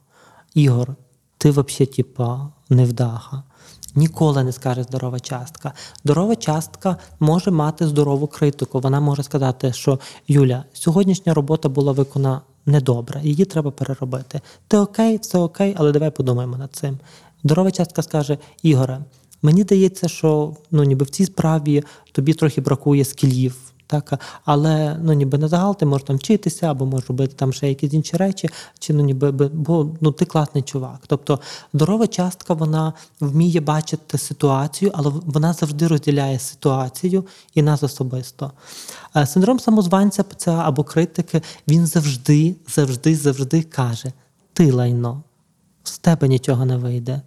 Ігор, 0.54 0.94
ти 1.38 1.50
взагалі, 1.50 1.86
типа, 1.86 2.48
невдаха. 2.68 3.42
Ніколи 3.96 4.44
не 4.44 4.52
скаже 4.52 4.82
здорова 4.82 5.20
частка. 5.20 5.72
Здорова 6.04 6.36
частка 6.36 6.96
може 7.20 7.50
мати 7.50 7.86
здорову 7.86 8.26
критику. 8.26 8.80
Вона 8.80 9.00
може 9.00 9.22
сказати, 9.22 9.72
що 9.72 9.98
Юля, 10.28 10.64
сьогоднішня 10.72 11.34
робота 11.34 11.68
була 11.68 11.92
виконана 11.92 12.40
недобре, 12.66 13.20
її 13.22 13.44
треба 13.44 13.70
переробити. 13.70 14.40
Ти 14.68 14.78
окей, 14.78 15.18
все 15.18 15.38
окей, 15.38 15.74
але 15.78 15.92
давай 15.92 16.10
подумаємо 16.10 16.56
над 16.56 16.72
цим. 16.72 16.98
Здорова 17.44 17.70
частка 17.70 18.02
скаже: 18.02 18.38
Ігоре, 18.62 19.04
мені 19.42 19.62
здається, 19.62 20.08
що 20.08 20.56
ну, 20.70 20.84
ніби 20.84 21.04
в 21.04 21.10
цій 21.10 21.24
справі 21.24 21.84
тобі 22.12 22.34
трохи 22.34 22.60
бракує 22.60 23.04
скілів. 23.04 23.56
Так, 23.86 24.20
але 24.44 24.96
ну 25.02 25.12
ніби 25.12 25.38
на 25.38 25.48
загал 25.48 25.76
ти 25.76 25.86
можеш 25.86 26.06
там 26.06 26.16
вчитися, 26.16 26.70
або 26.70 26.86
можеш 26.86 27.08
робити 27.08 27.34
там 27.36 27.52
ще 27.52 27.68
якісь 27.68 27.92
інші 27.92 28.16
речі, 28.16 28.48
чи 28.78 28.92
ну 28.92 29.02
ніби 29.02 29.32
би- 29.32 29.48
бо 29.48 29.90
ну 30.00 30.12
ти 30.12 30.24
класний 30.24 30.62
чувак. 30.62 31.00
Тобто 31.06 31.40
здорова 31.74 32.06
частка 32.06 32.54
вона 32.54 32.92
вміє 33.20 33.60
бачити 33.60 34.18
ситуацію, 34.18 34.90
але 34.94 35.12
вона 35.26 35.52
завжди 35.52 35.86
розділяє 35.86 36.38
ситуацію 36.38 37.26
і 37.54 37.62
нас 37.62 37.82
особисто. 37.82 38.52
Е, 39.16 39.26
Синдром 39.26 39.60
самозванця 39.60 40.24
це 40.36 40.50
або 40.50 40.84
критики, 40.84 41.42
він 41.68 41.86
завжди, 41.86 42.56
завжди, 42.68 43.16
завжди 43.16 43.62
каже: 43.62 44.12
ти 44.52 44.72
лайно, 44.72 45.22
з 45.82 45.98
тебе 45.98 46.28
нічого 46.28 46.64
не 46.64 46.76
вийде. 46.76 47.22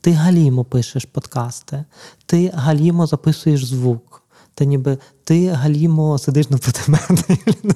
Ти 0.00 0.12
галімо 0.12 0.64
пишеш 0.64 1.04
подкасти, 1.04 1.84
ти 2.26 2.52
галімо 2.54 3.06
записуєш 3.06 3.64
звук. 3.64 4.23
Та 4.54 4.64
ніби 4.64 4.98
ти 5.24 5.48
галімо 5.48 6.18
сидиш 6.18 6.50
напроти 6.50 6.80
мене. 6.86 7.38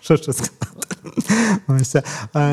Що 0.00 0.16
ще 0.16 0.32
сказати? 0.32 0.66
Ось, 1.68 1.96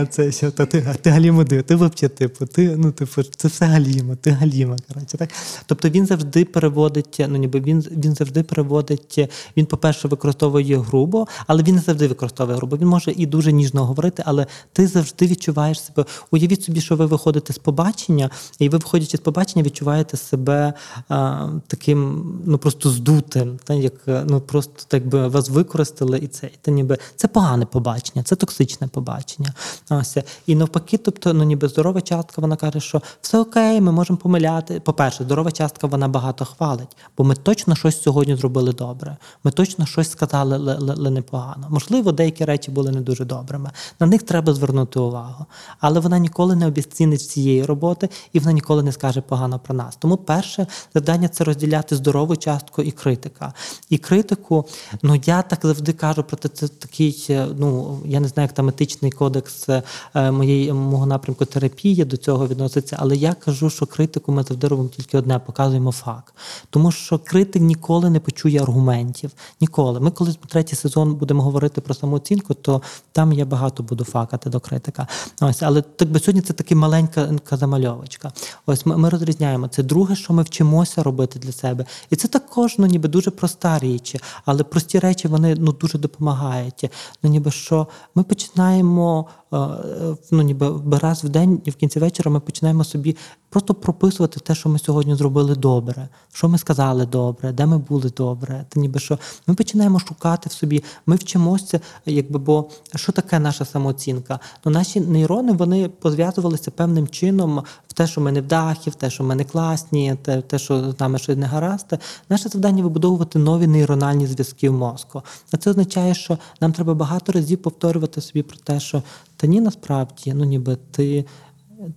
це 0.09 0.31
що, 0.31 0.51
та 0.51 0.65
ти, 0.65 0.95
ти 1.01 1.09
галімо 1.09 1.43
див, 1.43 1.63
ти 1.63 1.75
взагалі, 1.75 2.09
типу, 2.09 2.45
ти, 2.45 2.75
ну, 2.77 2.91
типу, 2.91 3.23
це 3.23 3.47
все 3.47 3.65
галімо, 3.65 4.15
ти 4.15 4.31
галіма. 4.31 4.77
Коротше, 4.87 5.17
так? 5.17 5.29
Тобто 5.65 5.89
він 5.89 6.05
завжди 6.05 6.45
переводить, 6.45 7.25
ну 7.29 7.37
ніби 7.37 7.59
він, 7.59 7.79
він 7.91 8.15
завжди 8.15 8.43
переводить, 8.43 9.29
він, 9.57 9.65
по-перше, 9.65 10.07
використовує 10.07 10.77
грубо, 10.77 11.27
але 11.47 11.63
він 11.63 11.75
не 11.75 11.81
завжди 11.81 12.07
використовує 12.07 12.57
грубо. 12.57 12.77
Він 12.77 12.87
може 12.87 13.11
і 13.11 13.25
дуже 13.25 13.51
ніжно 13.51 13.85
говорити, 13.85 14.23
але 14.25 14.47
ти 14.73 14.87
завжди 14.87 15.27
відчуваєш 15.27 15.81
себе. 15.81 16.05
Уявіть 16.31 16.63
собі, 16.63 16.81
що 16.81 16.95
ви 16.95 17.05
виходите 17.05 17.53
з 17.53 17.57
побачення, 17.57 18.29
і 18.59 18.69
ви, 18.69 18.77
виходячи 18.77 19.17
з 19.17 19.19
побачення, 19.19 19.63
відчуваєте 19.63 20.17
себе 20.17 20.73
а, 21.09 21.47
таким, 21.67 22.25
ну 22.45 22.57
просто 22.57 22.89
здутим, 22.89 23.59
та, 23.63 23.73
як 23.73 23.93
ну 24.07 24.41
просто 24.41 24.73
так 24.87 25.07
би 25.07 25.27
вас 25.27 25.49
використали, 25.49 26.19
і 26.19 26.27
це, 26.27 26.47
і 26.47 26.57
та 26.61 26.71
ніби 26.71 26.97
це 27.15 27.27
погане 27.27 27.65
побачення, 27.65 28.23
це 28.23 28.35
токсичне 28.41 28.88
побачення. 28.88 29.54
Ось 29.89 30.17
і 30.47 30.56
навпаки, 30.56 30.97
тобто, 30.97 31.34
ну 31.34 31.43
ніби 31.43 31.67
здорова 31.67 32.01
частка, 32.01 32.41
вона 32.41 32.56
каже, 32.56 32.80
що 32.80 33.01
все 33.21 33.39
окей, 33.39 33.82
ми 33.82 33.91
можемо 33.91 34.17
помиляти. 34.17 34.80
По-перше, 34.80 35.23
здорова 35.23 35.51
частка 35.51 35.88
вона 35.88 36.08
багато 36.08 36.45
хвалить, 36.45 36.97
бо 37.17 37.23
ми 37.23 37.36
точно 37.36 37.75
щось 37.75 38.01
сьогодні 38.01 38.36
зробили 38.36 38.73
добре. 38.73 39.17
Ми 39.43 39.51
точно 39.51 39.86
щось 39.86 40.12
сказали, 40.12 40.56
але, 40.56 40.75
але, 40.80 40.93
але 40.97 41.10
непогано. 41.10 41.67
Можливо, 41.69 42.12
деякі 42.12 42.45
речі 42.45 42.71
були 42.71 42.91
не 42.91 43.01
дуже 43.01 43.25
добрими. 43.25 43.71
На 43.99 44.08
них 44.08 44.23
треба 44.23 44.54
звернути 44.54 44.99
увагу. 44.99 45.45
Але 45.80 45.99
вона 45.99 46.19
ніколи 46.19 46.56
не 46.56 46.67
обіцінить 46.67 47.21
цієї 47.21 47.65
роботи 47.65 48.10
і 48.34 48.39
вона 48.39 48.51
ніколи 48.51 48.84
не 48.84 48.91
скаже 48.91 49.21
погано 49.21 49.60
про 49.60 49.75
нас. 49.75 49.95
Тому 49.95 50.17
перше 50.17 50.67
завдання 50.93 51.27
це 51.27 51.43
розділяти 51.43 51.95
здорову 51.95 52.36
частку 52.36 52.82
і 52.82 52.91
критика. 52.91 53.54
І 53.89 53.97
критику, 53.97 54.67
ну 55.01 55.21
я 55.25 55.41
так 55.41 55.60
завжди 55.63 55.93
кажу 55.93 56.23
про 56.23 56.38
це 56.38 56.67
такий, 56.67 57.25
е, 57.30 57.47
ну 57.58 57.99
я 58.06 58.19
не 58.19 58.27
знаю, 58.34 58.48
як 58.48 58.54
там 58.54 58.70
етичний 58.70 59.12
кодекс 59.12 59.70
е, 59.70 60.32
моєї 60.32 60.74
мого 60.74 61.06
напрямку 61.06 61.46
терапії 61.46 62.06
до 62.06 62.17
цього 62.17 62.48
відноситься, 62.48 62.98
але 63.00 63.15
я 63.15 63.34
кажу, 63.34 63.70
що 63.70 63.86
критику 63.86 64.32
ми 64.32 64.44
завжди 64.44 64.67
робимо 64.67 64.89
тільки 64.89 65.17
одне, 65.17 65.39
показуємо 65.39 65.91
факт. 65.91 66.34
Тому 66.70 66.91
що 66.91 67.20
критик 67.20 67.62
ніколи 67.62 68.10
не 68.10 68.20
почує 68.20 68.62
аргументів. 68.62 69.32
Ніколи. 69.62 70.00
Ми 70.00 70.12
коли 70.12 70.34
третій 70.48 70.76
сезон 70.76 71.15
будемо 71.15 71.44
говорити 71.44 71.82
про 71.82 71.94
самооцінку, 71.94 72.54
то 72.54 72.82
там 73.12 73.34
я 73.34 73.46
багато 73.46 73.84
буду 73.84 74.04
факати 74.04 74.50
до 74.50 74.60
критика. 74.60 75.08
Ось, 75.41 75.63
але 75.63 75.82
так 75.82 76.12
би 76.12 76.20
сьогодні 76.20 76.41
це 76.41 76.54
така 76.54 76.76
маленька 76.76 77.30
замальовочка. 77.52 78.32
Ось 78.65 78.86
ми, 78.86 78.98
ми 78.98 79.10
розрізняємо. 79.10 79.67
Це 79.67 79.84
друге, 79.84 80.15
що 80.15 80.34
ми 80.34 80.44
вчимося 80.44 81.04
робити 81.04 81.39
для 81.39 81.52
себе. 81.52 81.86
І 82.10 82.15
це 82.15 82.28
також 82.28 82.76
ну, 82.78 82.86
ніби 82.86 83.10
дуже 83.10 83.32
проста 83.32 83.80
річ, 83.80 84.15
але 84.46 84.63
прості 84.63 85.00
речі 85.00 85.28
вони 85.28 85.56
ну 85.56 85.72
дуже 85.72 85.98
допомагають. 85.98 86.91
Ну, 87.24 87.30
ніби 87.30 87.52
що 87.52 87.88
ми 88.15 88.20
починаємо 88.23 89.27
е, 89.53 89.57
е, 89.57 90.15
ну, 90.31 90.41
ніби 90.41 90.97
раз 90.97 91.23
в 91.23 91.29
день 91.29 91.62
і 91.65 91.71
в 91.71 91.75
кінці 91.75 91.99
вечора 91.99 92.31
ми 92.31 92.39
починаємо 92.39 92.84
собі 92.84 93.17
просто 93.51 93.73
прописувати 93.73 94.39
те, 94.39 94.55
що 94.55 94.69
ми 94.69 94.79
сьогодні 94.79 95.15
зробили 95.15 95.55
добре, 95.55 96.10
що 96.34 96.49
ми 96.49 96.57
сказали 96.57 97.05
добре, 97.05 97.51
де 97.51 97.65
ми 97.65 97.77
були 97.77 98.10
добре. 98.10 98.65
Та 98.69 98.79
ніби 98.79 98.99
що 98.99 99.19
ми 99.47 99.55
починаємо 99.55 99.99
шукати 99.99 100.49
в 100.49 100.51
собі, 100.51 100.84
ми 101.05 101.15
вчимося, 101.15 101.79
якби 102.05 102.39
бо 102.39 102.69
що 102.95 103.12
таке 103.12 103.39
наша 103.39 103.65
самооцінка? 103.65 104.39
Ну, 104.65 104.71
наші 104.71 104.99
нейрони 104.99 105.51
вони 105.51 105.89
позв'язувалися 105.89 106.71
певним 106.71 107.07
чином 107.07 107.63
в 107.88 107.93
те, 107.93 108.07
що 108.07 108.21
ми 108.21 108.31
не 108.31 108.41
вдахи, 108.41 108.89
в 108.89 108.95
те, 108.95 109.10
що 109.10 109.23
ми 109.23 109.36
не 109.36 109.43
класні, 109.43 110.15
те, 110.21 110.41
те, 110.41 110.60
що 110.60 110.91
з 110.91 110.99
нами 110.99 111.17
щось 111.17 111.38
не 111.38 111.45
гаразд. 111.45 111.93
Наше 112.29 112.49
завдання 112.49 112.84
вибудовувати 112.84 113.39
нові 113.39 113.67
нейрональні 113.67 114.27
зв'язки 114.27 114.69
в 114.69 114.73
мозку. 114.73 115.21
А 115.51 115.57
це 115.57 115.69
означає, 115.69 116.13
що 116.13 116.38
нам 116.62 116.73
треба 116.73 116.93
багато 116.93 117.31
разів 117.31 117.62
повторювати 117.62 118.11
собі 118.19 118.43
про 118.43 118.58
те, 118.58 118.80
що 118.80 119.04
та 119.38 119.47
ні, 119.47 119.62
насправді, 119.62 120.34
ну 120.34 120.45
ніби 120.45 120.78
ти. 120.91 121.26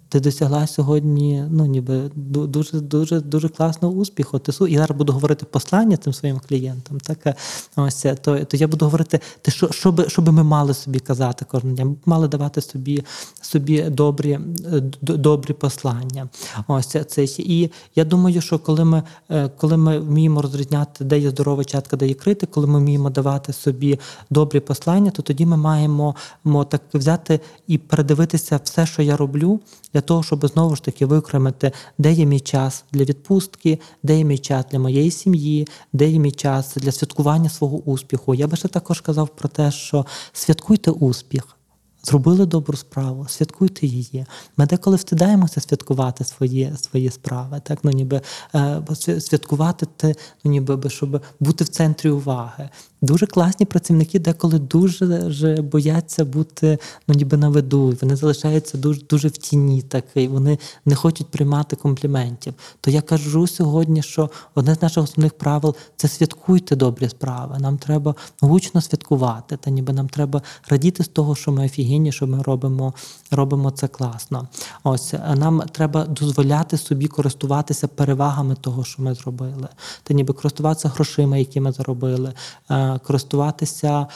Ти 0.08 0.20
досягла 0.20 0.66
сьогодні, 0.66 1.44
ну 1.50 1.66
ніби 1.66 2.10
ду- 2.16 2.46
дуже 2.46 2.80
дуже 2.80 3.20
дуже 3.20 3.48
класного 3.48 3.94
успіху. 3.94 4.38
Ти 4.38 4.52
су- 4.52 4.68
я 4.68 4.78
зараз 4.78 4.98
буду 4.98 5.12
говорити 5.12 5.46
послання 5.46 5.96
цим 5.96 6.12
своїм 6.12 6.40
клієнтам. 6.48 7.00
Так 7.00 7.18
е, 7.26 7.34
ось 7.76 8.06
то, 8.22 8.44
то 8.44 8.56
я 8.56 8.68
буду 8.68 8.84
говорити, 8.84 9.20
те, 9.42 9.50
що, 9.50 9.68
що, 10.08 10.22
би, 10.22 10.32
ми 10.32 10.42
мали 10.42 10.74
собі 10.74 10.98
казати 10.98 11.44
кожного 11.44 11.76
дня. 11.76 11.96
Мали 12.06 12.28
давати 12.28 12.60
собі, 12.60 13.04
собі 13.40 13.82
добрі, 13.82 14.38
е, 14.72 14.82
добрі 15.02 15.52
послання. 15.52 16.28
Ось 16.68 16.96
це, 17.08 17.24
і 17.38 17.70
я 17.96 18.04
думаю, 18.04 18.40
що 18.40 18.58
коли 18.58 18.84
ми, 18.84 19.02
е, 19.30 19.48
коли 19.48 19.76
ми 19.76 19.98
вміємо 19.98 20.42
розрізняти, 20.42 21.04
де 21.04 21.18
є 21.18 21.30
здорова 21.30 21.64
частка, 21.64 21.96
де 21.96 22.08
є 22.08 22.14
критика, 22.14 22.52
коли 22.52 22.66
ми 22.66 22.78
вміємо 22.78 23.10
давати 23.10 23.52
собі 23.52 24.00
добрі 24.30 24.60
послання, 24.60 25.10
то 25.10 25.22
тоді 25.22 25.46
ми 25.46 25.56
маємо 25.56 26.14
мо, 26.44 26.64
так 26.64 26.82
взяти 26.94 27.40
і 27.66 27.78
передивитися 27.78 28.60
все, 28.64 28.86
що 28.86 29.02
я 29.02 29.16
роблю, 29.16 29.60
для 29.92 30.00
того, 30.00 30.22
щоб 30.22 30.46
знову 30.46 30.76
ж 30.76 30.82
таки 30.82 31.06
викремити, 31.06 31.72
де 31.98 32.12
є 32.12 32.26
мій 32.26 32.40
час 32.40 32.84
для 32.92 33.04
відпустки, 33.04 33.80
де 34.02 34.18
є 34.18 34.24
мій 34.24 34.38
час 34.38 34.64
для 34.70 34.78
моєї 34.78 35.10
сім'ї, 35.10 35.68
де 35.92 36.08
є 36.08 36.18
мій 36.18 36.32
час 36.32 36.74
для 36.76 36.92
святкування 36.92 37.50
свого 37.50 37.76
успіху. 37.76 38.34
Я 38.34 38.46
би 38.46 38.56
ще 38.56 38.68
також 38.68 39.00
казав 39.00 39.28
про 39.28 39.48
те, 39.48 39.70
що 39.70 40.06
святкуйте 40.32 40.90
успіх. 40.90 41.56
Зробили 42.04 42.46
добру 42.46 42.76
справу, 42.76 43.26
святкуйте 43.28 43.86
її. 43.86 44.26
Ми 44.56 44.66
деколи 44.66 44.96
встидаємося 44.96 45.60
святкувати 45.60 46.24
свої, 46.24 46.72
свої 46.80 47.10
справи, 47.10 47.60
так 47.64 47.78
ну 47.82 47.90
ніби 47.90 48.20
е, 48.54 48.82
святкувати 49.20 49.86
те, 49.96 50.14
ну 50.44 50.50
ніби 50.50 50.76
би, 50.76 50.90
щоб 50.90 51.22
бути 51.40 51.64
в 51.64 51.68
центрі 51.68 52.10
уваги. 52.10 52.68
Дуже 53.02 53.26
класні 53.26 53.66
працівники 53.66 54.18
деколи 54.18 54.58
дуже 54.58 55.30
же 55.30 55.62
бояться 55.62 56.24
бути 56.24 56.78
ну 57.08 57.14
ніби 57.14 57.36
на 57.36 57.48
виду. 57.48 57.96
Вони 58.02 58.16
залишаються 58.16 58.78
дуже 58.78 59.00
дуже 59.00 59.28
в 59.28 59.36
тіні, 59.36 59.82
так 59.82 60.04
вони 60.16 60.58
не 60.84 60.94
хочуть 60.94 61.26
приймати 61.26 61.76
компліментів. 61.76 62.54
То 62.80 62.90
я 62.90 63.02
кажу 63.02 63.46
сьогодні, 63.46 64.02
що 64.02 64.30
одне 64.54 64.74
з 64.74 64.82
наших 64.82 65.04
основних 65.04 65.32
правил 65.32 65.74
це 65.96 66.08
святкуйте 66.08 66.76
добрі 66.76 67.08
справи. 67.08 67.56
Нам 67.60 67.78
треба 67.78 68.14
гучно 68.40 68.80
святкувати, 68.80 69.56
та 69.56 69.70
ніби 69.70 69.92
нам 69.92 70.08
треба 70.08 70.42
радіти 70.68 71.04
з 71.04 71.08
того, 71.08 71.34
що 71.34 71.52
ми 71.52 71.68
офігенні, 71.94 72.12
що 72.12 72.26
ми 72.26 72.42
робимо, 72.42 72.94
робимо 73.30 73.70
це 73.70 73.88
класно. 73.88 74.48
Ось 74.84 75.14
нам 75.36 75.62
треба 75.72 76.04
дозволяти 76.04 76.78
собі 76.78 77.06
користуватися 77.06 77.88
перевагами 77.88 78.56
того, 78.60 78.84
що 78.84 79.02
ми 79.02 79.14
зробили. 79.14 79.68
Та 80.02 80.14
ніби 80.14 80.34
користуватися 80.34 80.88
грошима, 80.88 81.36
які 81.36 81.60
ми 81.60 81.72
заробили, 81.72 82.32
е, 82.70 82.98
користуватися 83.06 84.06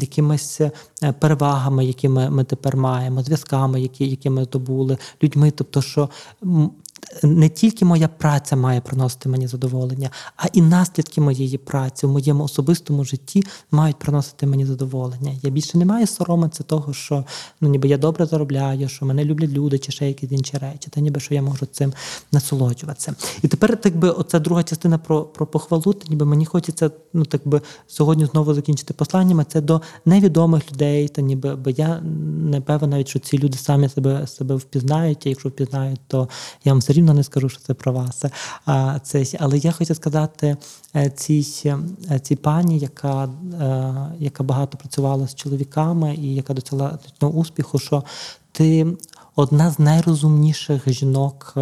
якимись 0.00 0.60
е, 0.60 0.72
перевагами, 1.18 1.84
які 1.84 2.08
ми, 2.08 2.30
ми 2.30 2.44
тепер 2.44 2.76
маємо, 2.76 3.22
зв'язками, 3.22 3.80
які, 3.80 4.08
які 4.08 4.30
ми 4.30 4.44
здобули, 4.44 4.98
людьми. 5.22 5.50
Тобто, 5.50 5.82
що 5.82 6.08
не 7.22 7.48
тільки 7.48 7.84
моя 7.84 8.08
праця 8.08 8.56
має 8.56 8.80
приносити 8.80 9.28
мені 9.28 9.46
задоволення, 9.46 10.10
а 10.36 10.46
і 10.52 10.62
наслідки 10.62 11.20
моєї 11.20 11.58
праці 11.58 12.06
в 12.06 12.10
моєму 12.10 12.44
особистому 12.44 13.04
житті 13.04 13.44
мають 13.70 13.98
приносити 13.98 14.46
мені 14.46 14.66
задоволення. 14.66 15.32
Я 15.42 15.50
більше 15.50 15.78
не 15.78 15.84
маю 15.84 16.06
соромитися 16.06 16.62
того, 16.62 16.92
що 16.92 17.24
ну 17.60 17.68
ніби 17.68 17.88
я 17.88 17.98
добре 17.98 18.26
заробляю, 18.26 18.88
що 18.88 19.06
мене 19.06 19.24
люблять 19.24 19.50
люди 19.50 19.78
чи 19.78 19.92
ще 19.92 20.08
якісь 20.08 20.32
інші 20.32 20.58
речі, 20.58 20.88
та 20.90 21.00
ніби 21.00 21.20
що 21.20 21.34
я 21.34 21.42
можу 21.42 21.66
цим 21.66 21.92
насолоджуватися. 22.32 23.14
І 23.42 23.48
тепер, 23.48 23.80
так 23.80 23.96
би, 23.96 24.10
оця 24.10 24.38
друга 24.38 24.62
частина 24.62 24.98
про, 24.98 25.22
про 25.22 25.46
похвалу, 25.46 25.92
то 25.92 26.08
ніби 26.08 26.26
мені 26.26 26.46
хочеться 26.46 26.90
ну 27.12 27.24
так 27.24 27.40
би 27.44 27.60
сьогодні 27.86 28.26
знову 28.26 28.54
закінчити 28.54 28.94
посланнями. 28.94 29.44
Це 29.48 29.60
до 29.60 29.82
невідомих 30.04 30.72
людей, 30.72 31.08
та 31.08 31.22
ніби 31.22 31.56
бо 31.56 31.70
я 31.70 32.00
не 32.50 32.60
певен 32.60 32.90
навіть, 32.90 33.08
що 33.08 33.18
ці 33.18 33.38
люди 33.38 33.58
самі 33.58 33.88
себе 33.88 34.26
себе 34.26 34.54
впізнають. 34.54 35.26
А 35.26 35.28
якщо 35.28 35.48
впізнають, 35.48 36.00
то 36.06 36.28
я 36.64 36.72
вам 36.72 36.78
все 36.78 36.93
рівно 36.94 37.14
не 37.14 37.24
скажу, 37.24 37.48
що 37.48 37.60
це 37.60 37.74
про 37.74 37.92
вас. 37.92 38.24
А 38.66 38.98
це 38.98 39.24
але 39.40 39.58
я 39.58 39.72
хочу 39.72 39.94
сказати 39.94 40.56
е, 40.96 41.10
цій, 41.10 41.46
е, 42.10 42.20
цій 42.20 42.36
пані, 42.36 42.78
яка, 42.78 43.24
е, 43.24 43.94
яка 44.18 44.44
багато 44.44 44.78
працювала 44.78 45.28
з 45.28 45.34
чоловіками 45.34 46.14
і 46.14 46.34
яка 46.34 46.54
досягла 46.54 46.98
успіху, 47.20 47.78
що 47.78 48.04
ти. 48.52 48.86
Одна 49.36 49.70
з 49.70 49.78
найрозумніших 49.78 50.92
жінок, 50.92 51.54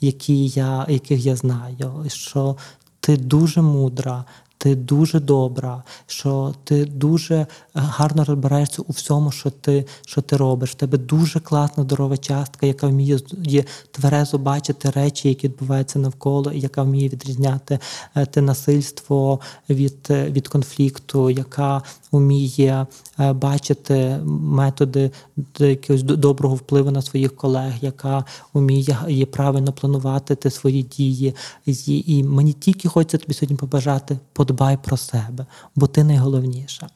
які 0.00 0.46
я, 0.46 0.86
яких 0.88 1.26
я 1.26 1.36
знаю, 1.36 2.04
що 2.08 2.56
ти 3.00 3.16
дуже 3.16 3.62
мудра, 3.62 4.24
ти 4.58 4.74
дуже 4.74 5.20
добра, 5.20 5.82
що 6.06 6.54
ти 6.64 6.84
дуже 6.84 7.34
е, 7.34 7.46
гарно 7.74 8.24
розбираєшся 8.24 8.82
у 8.82 8.92
всьому, 8.92 9.30
що 9.30 9.50
ти, 9.50 9.86
що 10.06 10.20
ти 10.20 10.36
робиш. 10.36 10.70
В 10.70 10.74
тебе 10.74 10.98
дуже 10.98 11.40
класна 11.40 11.84
здорова 11.84 12.16
частка, 12.16 12.66
яка 12.66 12.86
вміє 12.86 13.18
є 13.42 13.64
тверезо 13.90 14.38
бачити 14.38 14.90
речі, 14.90 15.28
які 15.28 15.48
відбуваються 15.48 15.98
навколо, 15.98 16.52
і 16.52 16.60
яка 16.60 16.82
вміє 16.82 17.08
відрізняти 17.08 17.78
е, 18.16 18.26
те 18.26 18.40
насильство 18.40 19.40
від, 19.70 20.06
е, 20.10 20.30
від 20.30 20.48
конфлікту, 20.48 21.30
яка 21.30 21.82
вміє 22.12 22.86
е, 23.20 23.32
бачити 23.32 24.20
методи 24.26 25.10
якогось 25.58 26.02
до- 26.02 26.16
доброго 26.16 26.54
впливу 26.54 26.90
на 26.90 27.02
своїх 27.02 27.36
колег, 27.36 27.72
яка 27.80 28.24
вміє 28.54 29.26
правильно 29.32 29.72
планувати 29.72 30.34
ти 30.34 30.50
свої 30.50 30.82
дії. 30.82 31.34
І, 31.66 32.04
і 32.06 32.24
мені 32.24 32.52
тільки 32.52 32.88
хочеться 32.88 33.18
тобі 33.18 33.34
сьогодні 33.34 33.56
побажати, 33.56 34.18
подбай 34.32 34.78
про 34.84 34.96
себе, 34.96 35.46
бо 35.76 35.86
ти 35.86 36.04
найголовніша. 36.04 36.86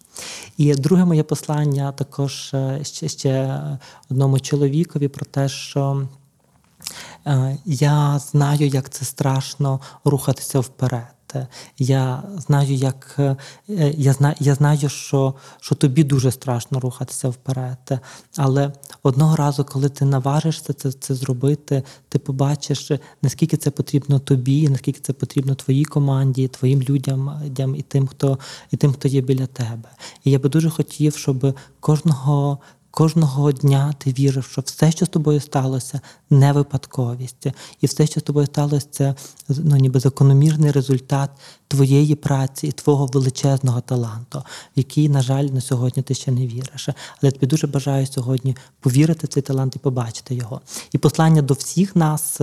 І 0.56 0.74
друге 0.74 1.04
моє 1.04 1.22
послання 1.22 1.92
також 1.92 2.50
е, 2.54 2.80
ще, 2.82 3.08
ще 3.08 3.60
одному 4.10 4.40
чоловікові 4.40 5.08
про 5.08 5.24
те, 5.26 5.48
що 5.48 6.06
Е, 7.26 7.56
Я 7.64 8.18
знаю, 8.18 8.66
як 8.66 8.90
це 8.90 9.04
страшно 9.04 9.80
рухатися 10.04 10.60
вперед. 10.60 11.02
Я 11.78 12.22
знаю, 12.36 12.74
як 12.74 13.16
е, 13.18 13.36
я 13.96 14.12
знаю, 14.12 14.34
я 14.40 14.54
знаю, 14.54 14.88
що, 14.88 15.34
що 15.60 15.74
тобі 15.74 16.04
дуже 16.04 16.30
страшно 16.30 16.80
рухатися 16.80 17.28
вперед. 17.28 17.98
Але 18.36 18.72
одного 19.02 19.36
разу, 19.36 19.64
коли 19.64 19.88
ти 19.88 20.04
наважишся 20.04 20.72
це, 20.72 20.92
це 20.92 21.14
зробити, 21.14 21.82
ти 22.08 22.18
побачиш, 22.18 22.90
наскільки 23.22 23.56
це 23.56 23.70
потрібно 23.70 24.18
тобі, 24.18 24.68
наскільки 24.68 25.00
це 25.00 25.12
потрібно 25.12 25.54
твоїй 25.54 25.84
команді, 25.84 26.48
твоїм 26.48 26.82
людям 26.82 27.74
і 27.76 27.82
тим, 27.82 28.06
хто 28.06 28.38
і 28.70 28.76
тим, 28.76 28.92
хто 28.92 29.08
є 29.08 29.20
біля 29.20 29.46
тебе. 29.46 29.88
І 30.24 30.30
я 30.30 30.38
би 30.38 30.48
дуже 30.48 30.70
хотів, 30.70 31.16
щоб 31.16 31.56
кожного. 31.80 32.58
Кожного 32.94 33.52
дня 33.52 33.94
ти 33.98 34.12
вірив, 34.12 34.44
що 34.44 34.60
все, 34.60 34.92
що 34.92 35.06
з 35.06 35.08
тобою 35.08 35.40
сталося, 35.40 36.00
не 36.30 36.52
випадковість, 36.52 37.46
і 37.80 37.86
все, 37.86 38.06
що 38.06 38.20
з 38.20 38.22
тобою 38.22 38.46
сталося, 38.46 38.86
це 38.90 39.14
ну, 39.48 39.76
ніби 39.76 40.00
закономірний 40.00 40.70
результат 40.70 41.30
твоєї 41.68 42.14
праці 42.14 42.66
і 42.66 42.72
твого 42.72 43.06
величезного 43.06 43.80
таланту, 43.80 44.38
в 44.38 44.44
який, 44.76 45.08
на 45.08 45.22
жаль, 45.22 45.44
на 45.44 45.60
сьогодні 45.60 46.02
ти 46.02 46.14
ще 46.14 46.32
не 46.32 46.46
віриш. 46.46 46.88
Але 46.88 46.96
я 47.22 47.30
тобі 47.30 47.46
дуже 47.46 47.66
бажаю 47.66 48.06
сьогодні 48.06 48.56
повірити 48.80 49.26
в 49.26 49.30
цей 49.30 49.42
талант 49.42 49.76
і 49.76 49.78
побачити 49.78 50.34
його. 50.34 50.60
І 50.92 50.98
послання 50.98 51.42
до 51.42 51.54
всіх 51.54 51.96
нас, 51.96 52.40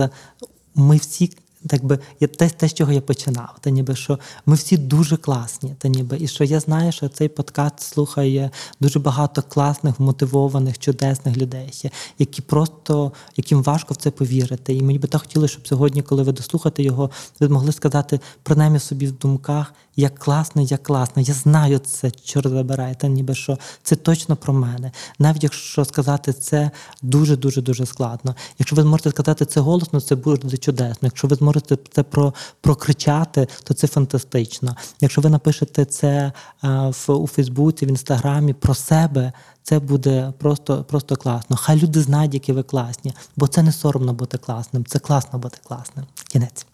ми 0.74 0.96
всі 0.96 1.32
так 1.66 1.84
би 1.84 1.98
я 2.20 2.28
те, 2.28 2.48
те, 2.48 2.68
з 2.68 2.74
чого 2.74 2.92
я 2.92 3.00
починав, 3.00 3.56
та 3.60 3.70
ніби 3.70 3.96
що 3.96 4.18
ми 4.46 4.54
всі 4.54 4.76
дуже 4.76 5.16
класні, 5.16 5.74
та 5.78 5.88
ніби 5.88 6.16
і 6.20 6.28
що 6.28 6.44
я 6.44 6.60
знаю, 6.60 6.92
що 6.92 7.08
цей 7.08 7.28
подкаст 7.28 7.80
слухає 7.80 8.50
дуже 8.80 8.98
багато 8.98 9.42
класних, 9.42 10.00
мотивованих, 10.00 10.78
чудесних 10.78 11.36
людей, 11.36 11.90
які 12.18 12.42
просто 12.42 13.12
яким 13.36 13.62
важко 13.62 13.94
в 13.94 13.96
це 13.96 14.10
повірити. 14.10 14.74
І 14.74 14.82
мені 14.82 14.98
би 14.98 15.08
так 15.08 15.20
хотілося, 15.20 15.52
щоб 15.52 15.68
сьогодні, 15.68 16.02
коли 16.02 16.22
ви 16.22 16.32
дослухаєте 16.32 16.82
його, 16.82 17.10
ви 17.40 17.48
могли 17.48 17.72
сказати 17.72 18.20
принаймні 18.42 18.78
собі 18.78 19.06
в 19.06 19.18
думках. 19.18 19.74
як 19.96 20.18
класно, 20.18 20.62
як 20.62 20.82
класно. 20.82 21.22
Я 21.22 21.34
знаю 21.34 21.78
це, 21.78 22.10
чорт 22.10 22.48
забирає, 22.48 22.94
та 22.94 23.08
ніби 23.08 23.34
що 23.34 23.58
це 23.82 23.96
точно 23.96 24.36
про 24.36 24.54
мене. 24.54 24.92
Навіть 25.18 25.42
якщо 25.42 25.84
сказати 25.84 26.32
це 26.32 26.70
дуже 27.02 27.36
дуже 27.36 27.62
дуже 27.62 27.86
складно. 27.86 28.34
Якщо 28.58 28.76
ви 28.76 28.82
зможете 28.82 29.10
сказати 29.10 29.44
це 29.44 29.60
голосно, 29.60 30.00
це 30.00 30.16
буде 30.16 30.56
чудесно. 30.56 30.98
Якщо 31.02 31.28
ви 31.28 31.36
зможете 31.36 31.49
це 31.92 32.02
про 32.02 32.34
прокричати, 32.60 33.48
то 33.62 33.74
це 33.74 33.86
фантастично. 33.86 34.76
Якщо 35.00 35.20
ви 35.20 35.30
напишете 35.30 35.84
це 35.84 36.32
а, 36.60 36.88
в 36.88 37.10
у 37.10 37.26
Фейсбуці, 37.26 37.86
в 37.86 37.88
інстаграмі 37.88 38.52
про 38.52 38.74
себе. 38.74 39.32
Це 39.62 39.78
буде 39.78 40.32
просто, 40.38 40.84
просто 40.84 41.16
класно. 41.16 41.56
Хай 41.56 41.76
люди 41.76 42.00
знають, 42.00 42.34
які 42.34 42.52
ви 42.52 42.62
класні, 42.62 43.14
бо 43.36 43.46
це 43.46 43.62
не 43.62 43.72
соромно 43.72 44.12
бути 44.12 44.38
класним, 44.38 44.84
це 44.84 44.98
класно 44.98 45.38
бути 45.38 45.58
класним. 45.64 46.06
Кінець. 46.28 46.66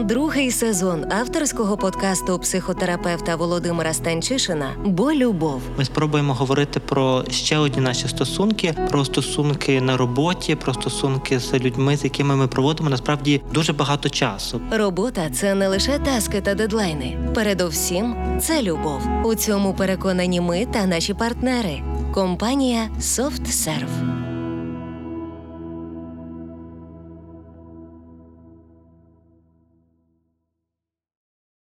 Другий 0.00 0.50
сезон 0.50 1.12
авторського 1.12 1.76
подкасту 1.76 2.38
психотерапевта 2.38 3.36
Володимира 3.36 3.92
Станчишина 3.92 4.72
Бо 4.84 5.12
любов. 5.12 5.62
Ми 5.78 5.84
спробуємо 5.84 6.34
говорити 6.34 6.80
про 6.80 7.24
ще 7.30 7.58
одні 7.58 7.82
наші 7.82 8.08
стосунки, 8.08 8.74
про 8.90 9.04
стосунки 9.04 9.80
на 9.80 9.96
роботі, 9.96 10.54
про 10.54 10.74
стосунки 10.74 11.38
з 11.38 11.54
людьми, 11.54 11.96
з 11.96 12.04
якими 12.04 12.36
ми 12.36 12.46
проводимо 12.48 12.90
насправді 12.90 13.42
дуже 13.54 13.72
багато 13.72 14.08
часу. 14.08 14.60
Робота 14.72 15.30
це 15.30 15.54
не 15.54 15.68
лише 15.68 15.98
таски 15.98 16.40
та 16.40 16.54
дедлайни. 16.54 17.18
Передовсім 17.34 18.14
це 18.40 18.62
любов. 18.62 19.00
У 19.24 19.34
цьому 19.34 19.74
переконані 19.74 20.40
ми 20.40 20.66
та 20.66 20.86
наші 20.86 21.14
партнери. 21.14 21.82
Компанія 22.14 22.88
SoftServe. 23.00 24.31